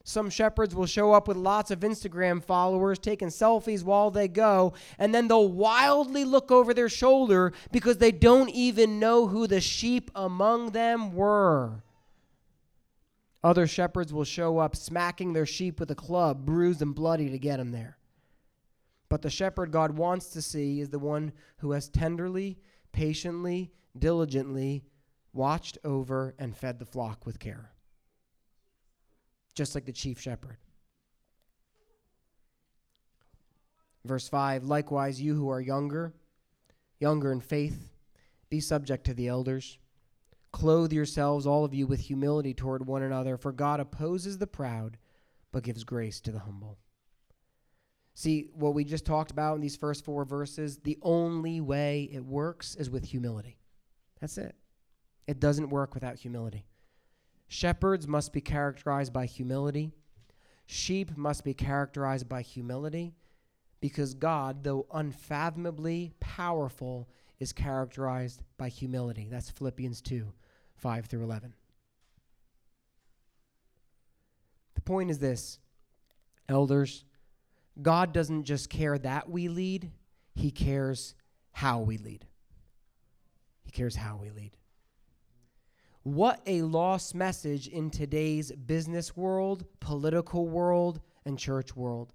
Some 0.03 0.29
shepherds 0.29 0.73
will 0.73 0.85
show 0.85 1.13
up 1.13 1.27
with 1.27 1.37
lots 1.37 1.71
of 1.71 1.81
Instagram 1.81 2.43
followers 2.43 2.99
taking 2.99 3.27
selfies 3.27 3.83
while 3.83 4.09
they 4.09 4.27
go, 4.27 4.73
and 4.97 5.13
then 5.13 5.27
they'll 5.27 5.49
wildly 5.49 6.23
look 6.23 6.51
over 6.51 6.73
their 6.73 6.89
shoulder 6.89 7.53
because 7.71 7.97
they 7.97 8.11
don't 8.11 8.49
even 8.49 8.99
know 8.99 9.27
who 9.27 9.45
the 9.45 9.61
sheep 9.61 10.09
among 10.15 10.71
them 10.71 11.13
were. 11.13 11.83
Other 13.43 13.67
shepherds 13.67 14.11
will 14.11 14.23
show 14.23 14.57
up 14.57 14.75
smacking 14.75 15.33
their 15.33 15.45
sheep 15.45 15.79
with 15.79 15.91
a 15.91 15.95
club, 15.95 16.45
bruised 16.45 16.81
and 16.81 16.95
bloody, 16.95 17.29
to 17.29 17.39
get 17.39 17.57
them 17.57 17.71
there. 17.71 17.97
But 19.09 19.21
the 19.21 19.29
shepherd 19.29 19.71
God 19.71 19.91
wants 19.91 20.27
to 20.31 20.41
see 20.41 20.81
is 20.81 20.89
the 20.89 20.99
one 20.99 21.33
who 21.57 21.71
has 21.71 21.89
tenderly, 21.89 22.59
patiently, 22.91 23.71
diligently 23.97 24.83
watched 25.33 25.77
over 25.83 26.35
and 26.37 26.55
fed 26.55 26.79
the 26.79 26.85
flock 26.85 27.25
with 27.25 27.39
care 27.39 27.71
just 29.59 29.75
like 29.75 29.83
the 29.83 29.91
chief 29.91 30.21
shepherd. 30.21 30.55
Verse 34.05 34.29
5 34.29 34.63
Likewise, 34.63 35.21
you 35.21 35.35
who 35.35 35.49
are 35.49 35.59
younger, 35.59 36.13
younger 36.97 37.33
in 37.33 37.41
faith, 37.41 37.89
be 38.49 38.61
subject 38.61 39.05
to 39.07 39.13
the 39.13 39.27
elders. 39.27 39.77
Clothe 40.53 40.93
yourselves, 40.93 41.45
all 41.45 41.65
of 41.65 41.73
you, 41.73 41.87
with 41.87 41.99
humility 41.99 42.53
toward 42.53 42.87
one 42.87 43.03
another, 43.03 43.35
for 43.35 43.51
God 43.51 43.81
opposes 43.81 44.37
the 44.37 44.47
proud, 44.47 44.97
but 45.51 45.63
gives 45.63 45.83
grace 45.83 46.21
to 46.21 46.31
the 46.31 46.39
humble. 46.39 46.77
See, 48.15 48.51
what 48.53 48.73
we 48.73 48.85
just 48.85 49.05
talked 49.05 49.29
about 49.29 49.55
in 49.55 49.61
these 49.61 49.75
first 49.75 50.05
four 50.05 50.23
verses, 50.23 50.77
the 50.77 50.97
only 51.01 51.59
way 51.59 52.09
it 52.13 52.23
works 52.23 52.75
is 52.75 52.89
with 52.89 53.03
humility. 53.03 53.57
That's 54.21 54.37
it. 54.37 54.55
It 55.27 55.41
doesn't 55.41 55.67
work 55.67 55.93
without 55.93 56.15
humility. 56.15 56.68
Shepherds 57.49 58.07
must 58.07 58.31
be 58.31 58.41
characterized 58.41 59.11
by 59.11 59.25
humility. 59.25 59.91
Sheep 60.67 61.17
must 61.17 61.43
be 61.43 61.55
characterized 61.55 62.29
by 62.29 62.43
humility 62.43 63.15
because 63.81 64.13
God, 64.13 64.63
though 64.63 64.85
unfathomably 64.93 66.13
powerful, 66.19 67.09
is 67.39 67.51
characterized 67.51 68.43
by 68.57 68.69
humility. 68.69 69.27
That's 69.29 69.49
Philippians 69.49 70.01
2 70.01 70.31
5 70.75 71.05
through 71.07 71.23
11. 71.23 71.53
The 74.75 74.81
point 74.81 75.09
is 75.09 75.17
this 75.17 75.57
elders, 76.47 77.03
God 77.81 78.13
doesn't 78.13 78.43
just 78.43 78.69
care 78.69 78.97
that 78.99 79.27
we 79.27 79.47
lead, 79.47 79.91
He 80.35 80.51
cares 80.51 81.15
how 81.51 81.79
we 81.79 81.97
lead. 81.97 82.27
He 83.63 83.71
cares 83.71 83.95
how 83.95 84.19
we 84.21 84.29
lead. 84.29 84.51
What 86.09 86.41
a 86.47 86.63
lost 86.63 87.13
message 87.13 87.67
in 87.67 87.91
today's 87.91 88.51
business 88.51 89.15
world, 89.15 89.65
political 89.79 90.47
world, 90.47 91.01
and 91.23 91.37
church 91.37 91.75
world. 91.75 92.13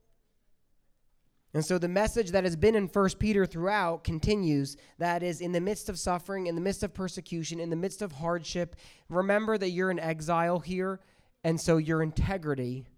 And 1.55 1.65
so 1.65 1.79
the 1.79 1.87
message 1.87 2.33
that 2.33 2.43
has 2.43 2.57
been 2.57 2.75
in 2.75 2.89
1 2.89 3.11
Peter 3.21 3.47
throughout 3.47 4.03
continues 4.03 4.77
that 4.99 5.23
is, 5.23 5.41
in 5.41 5.53
the 5.53 5.61
midst 5.61 5.89
of 5.89 5.97
suffering, 5.97 6.49
in 6.49 6.57
the 6.57 6.61
midst 6.61 6.83
of 6.83 6.93
persecution, 6.93 7.61
in 7.61 7.71
the 7.71 7.77
midst 7.77 8.03
of 8.03 8.11
hardship, 8.11 8.75
remember 9.09 9.57
that 9.57 9.71
you're 9.71 9.93
in 9.93 10.01
exile 10.01 10.59
here, 10.59 10.99
and 11.45 11.61
so 11.61 11.77
your 11.77 12.03
integrity 12.03 12.89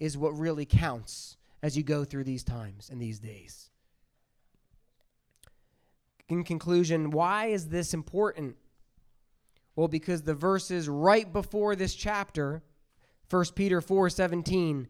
is 0.00 0.18
what 0.18 0.30
really 0.30 0.66
counts 0.66 1.36
as 1.62 1.76
you 1.76 1.84
go 1.84 2.02
through 2.02 2.24
these 2.24 2.42
times 2.42 2.90
and 2.90 3.00
these 3.00 3.20
days. 3.20 3.70
In 6.28 6.42
conclusion, 6.42 7.12
why 7.12 7.46
is 7.46 7.68
this 7.68 7.94
important? 7.94 8.56
Well, 9.76 9.88
because 9.88 10.22
the 10.22 10.34
verses 10.34 10.88
right 10.88 11.32
before 11.32 11.74
this 11.74 11.94
chapter, 11.94 12.62
1 13.30 13.44
Peter 13.54 13.80
4 13.80 14.10
17, 14.10 14.88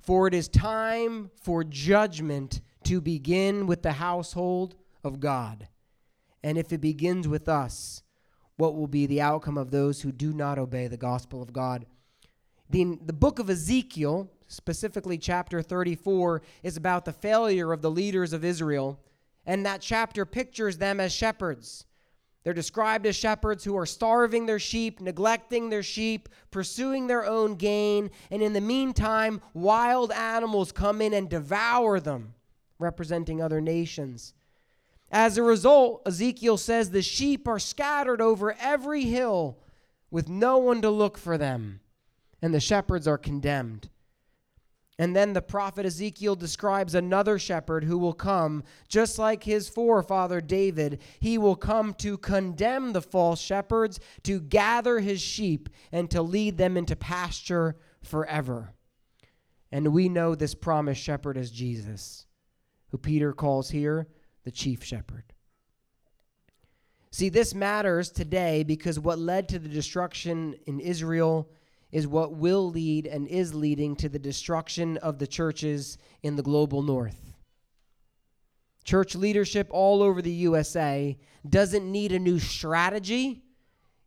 for 0.00 0.26
it 0.26 0.34
is 0.34 0.48
time 0.48 1.30
for 1.42 1.64
judgment 1.64 2.60
to 2.84 3.00
begin 3.00 3.66
with 3.66 3.82
the 3.82 3.92
household 3.92 4.76
of 5.04 5.20
God. 5.20 5.68
And 6.42 6.56
if 6.56 6.72
it 6.72 6.80
begins 6.80 7.28
with 7.28 7.48
us, 7.48 8.02
what 8.56 8.74
will 8.74 8.86
be 8.86 9.06
the 9.06 9.20
outcome 9.20 9.58
of 9.58 9.70
those 9.70 10.02
who 10.02 10.12
do 10.12 10.32
not 10.32 10.58
obey 10.58 10.86
the 10.86 10.96
gospel 10.96 11.42
of 11.42 11.52
God? 11.52 11.86
The, 12.70 12.98
the 13.04 13.12
book 13.12 13.38
of 13.38 13.50
Ezekiel, 13.50 14.30
specifically 14.46 15.18
chapter 15.18 15.60
34, 15.60 16.42
is 16.62 16.76
about 16.76 17.04
the 17.04 17.12
failure 17.12 17.72
of 17.72 17.82
the 17.82 17.90
leaders 17.90 18.32
of 18.32 18.44
Israel. 18.44 19.00
And 19.46 19.66
that 19.66 19.80
chapter 19.80 20.24
pictures 20.24 20.78
them 20.78 21.00
as 21.00 21.12
shepherds. 21.12 21.86
They're 22.42 22.54
described 22.54 23.06
as 23.06 23.16
shepherds 23.16 23.64
who 23.64 23.76
are 23.76 23.86
starving 23.86 24.46
their 24.46 24.58
sheep, 24.58 25.00
neglecting 25.00 25.68
their 25.68 25.82
sheep, 25.82 26.28
pursuing 26.50 27.06
their 27.06 27.26
own 27.26 27.56
gain, 27.56 28.10
and 28.30 28.42
in 28.42 28.54
the 28.54 28.60
meantime, 28.60 29.42
wild 29.52 30.10
animals 30.12 30.72
come 30.72 31.02
in 31.02 31.12
and 31.12 31.28
devour 31.28 32.00
them, 32.00 32.34
representing 32.78 33.42
other 33.42 33.60
nations. 33.60 34.32
As 35.12 35.36
a 35.36 35.42
result, 35.42 36.02
Ezekiel 36.06 36.56
says 36.56 36.90
the 36.90 37.02
sheep 37.02 37.46
are 37.46 37.58
scattered 37.58 38.22
over 38.22 38.56
every 38.58 39.02
hill 39.02 39.58
with 40.10 40.28
no 40.28 40.56
one 40.56 40.80
to 40.82 40.90
look 40.90 41.18
for 41.18 41.36
them, 41.36 41.80
and 42.40 42.54
the 42.54 42.60
shepherds 42.60 43.06
are 43.06 43.18
condemned. 43.18 43.90
And 45.00 45.16
then 45.16 45.32
the 45.32 45.40
prophet 45.40 45.86
Ezekiel 45.86 46.36
describes 46.36 46.94
another 46.94 47.38
shepherd 47.38 47.84
who 47.84 47.96
will 47.96 48.12
come, 48.12 48.62
just 48.86 49.18
like 49.18 49.44
his 49.44 49.66
forefather 49.66 50.42
David. 50.42 51.00
He 51.20 51.38
will 51.38 51.56
come 51.56 51.94
to 51.94 52.18
condemn 52.18 52.92
the 52.92 53.00
false 53.00 53.40
shepherds, 53.40 53.98
to 54.24 54.42
gather 54.42 54.98
his 55.00 55.22
sheep, 55.22 55.70
and 55.90 56.10
to 56.10 56.20
lead 56.20 56.58
them 56.58 56.76
into 56.76 56.96
pasture 56.96 57.76
forever. 58.02 58.74
And 59.72 59.94
we 59.94 60.10
know 60.10 60.34
this 60.34 60.54
promised 60.54 61.00
shepherd 61.00 61.38
is 61.38 61.50
Jesus, 61.50 62.26
who 62.90 62.98
Peter 62.98 63.32
calls 63.32 63.70
here 63.70 64.06
the 64.44 64.50
chief 64.50 64.84
shepherd. 64.84 65.32
See, 67.10 67.30
this 67.30 67.54
matters 67.54 68.10
today 68.10 68.64
because 68.64 69.00
what 69.00 69.18
led 69.18 69.48
to 69.48 69.58
the 69.58 69.68
destruction 69.70 70.56
in 70.66 70.78
Israel 70.78 71.48
is 71.92 72.06
what 72.06 72.34
will 72.34 72.70
lead 72.70 73.06
and 73.06 73.26
is 73.28 73.54
leading 73.54 73.96
to 73.96 74.08
the 74.08 74.18
destruction 74.18 74.96
of 74.98 75.18
the 75.18 75.26
churches 75.26 75.98
in 76.22 76.36
the 76.36 76.42
global 76.42 76.82
north. 76.82 77.34
Church 78.84 79.14
leadership 79.14 79.68
all 79.70 80.02
over 80.02 80.22
the 80.22 80.30
USA 80.30 81.16
doesn't 81.48 81.90
need 81.90 82.12
a 82.12 82.18
new 82.18 82.38
strategy, 82.38 83.42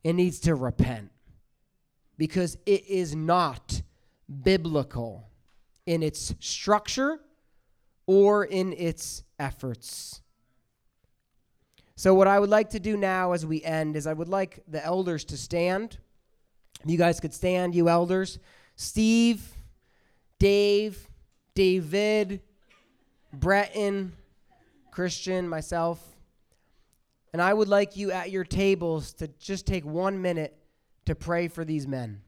it 0.04 0.14
needs 0.14 0.40
to 0.42 0.56
repent 0.56 1.12
because 2.18 2.58
it 2.66 2.86
is 2.88 3.16
not 3.16 3.82
biblical 4.44 5.30
in 5.86 6.04
its 6.04 6.34
structure 6.40 7.20
or 8.06 8.46
in 8.46 8.74
its 8.74 9.24
efforts. 9.40 10.22
So, 11.96 12.14
what 12.14 12.28
I 12.28 12.40
would 12.40 12.50
like 12.50 12.72
to 12.72 12.80
do 12.80 12.98
now 12.98 13.34
as 13.34 13.46
we 13.46 13.64
end 13.64 13.96
is 13.96 14.08
I 14.08 14.14
would 14.14 14.28
like 14.28 14.64
the 14.68 14.84
elders 14.84 15.24
to 15.26 15.38
stand. 15.38 16.00
You 16.86 16.98
guys 16.98 17.20
could 17.20 17.34
stand, 17.34 17.76
you 17.76 17.90
elders. 17.90 18.40
Steve, 18.76 19.42
Dave, 20.40 21.08
David, 21.56 22.42
Breton, 23.32 24.14
Christian, 24.92 25.48
myself. 25.48 26.00
And 27.32 27.42
I 27.42 27.54
would 27.54 27.68
like 27.68 27.96
you 27.96 28.12
at 28.12 28.30
your 28.30 28.44
tables 28.44 29.14
to 29.14 29.28
just 29.40 29.66
take 29.66 29.86
one 29.86 30.22
minute 30.22 30.56
to 31.06 31.16
pray 31.16 31.48
for 31.48 31.66
these 31.66 31.88
men 31.88 32.22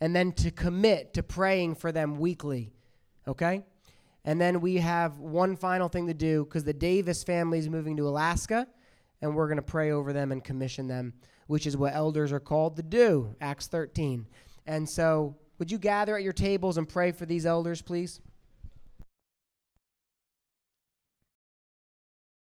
and 0.00 0.14
then 0.16 0.32
to 0.32 0.50
commit 0.50 1.14
to 1.14 1.22
praying 1.22 1.76
for 1.76 1.92
them 1.92 2.18
weekly. 2.18 2.72
Okay? 3.28 3.62
And 4.24 4.40
then 4.40 4.60
we 4.60 4.76
have 4.76 5.18
one 5.18 5.56
final 5.56 5.88
thing 5.88 6.06
to 6.06 6.14
do 6.14 6.44
because 6.44 6.64
the 6.64 6.72
Davis 6.72 7.22
family 7.22 7.58
is 7.58 7.68
moving 7.68 7.96
to 7.98 8.08
Alaska 8.08 8.66
and 9.20 9.34
we're 9.34 9.46
going 9.46 9.56
to 9.56 9.62
pray 9.62 9.92
over 9.92 10.12
them 10.12 10.32
and 10.32 10.42
commission 10.42 10.88
them 10.88 11.14
which 11.46 11.66
is 11.66 11.76
what 11.76 11.94
elders 11.94 12.32
are 12.32 12.40
called 12.40 12.76
to 12.76 12.82
do, 12.82 13.34
Acts 13.40 13.66
13. 13.66 14.26
And 14.66 14.88
so, 14.88 15.36
would 15.58 15.70
you 15.70 15.78
gather 15.78 16.16
at 16.16 16.22
your 16.22 16.32
tables 16.32 16.78
and 16.78 16.88
pray 16.88 17.12
for 17.12 17.26
these 17.26 17.46
elders, 17.46 17.82
please? 17.82 18.20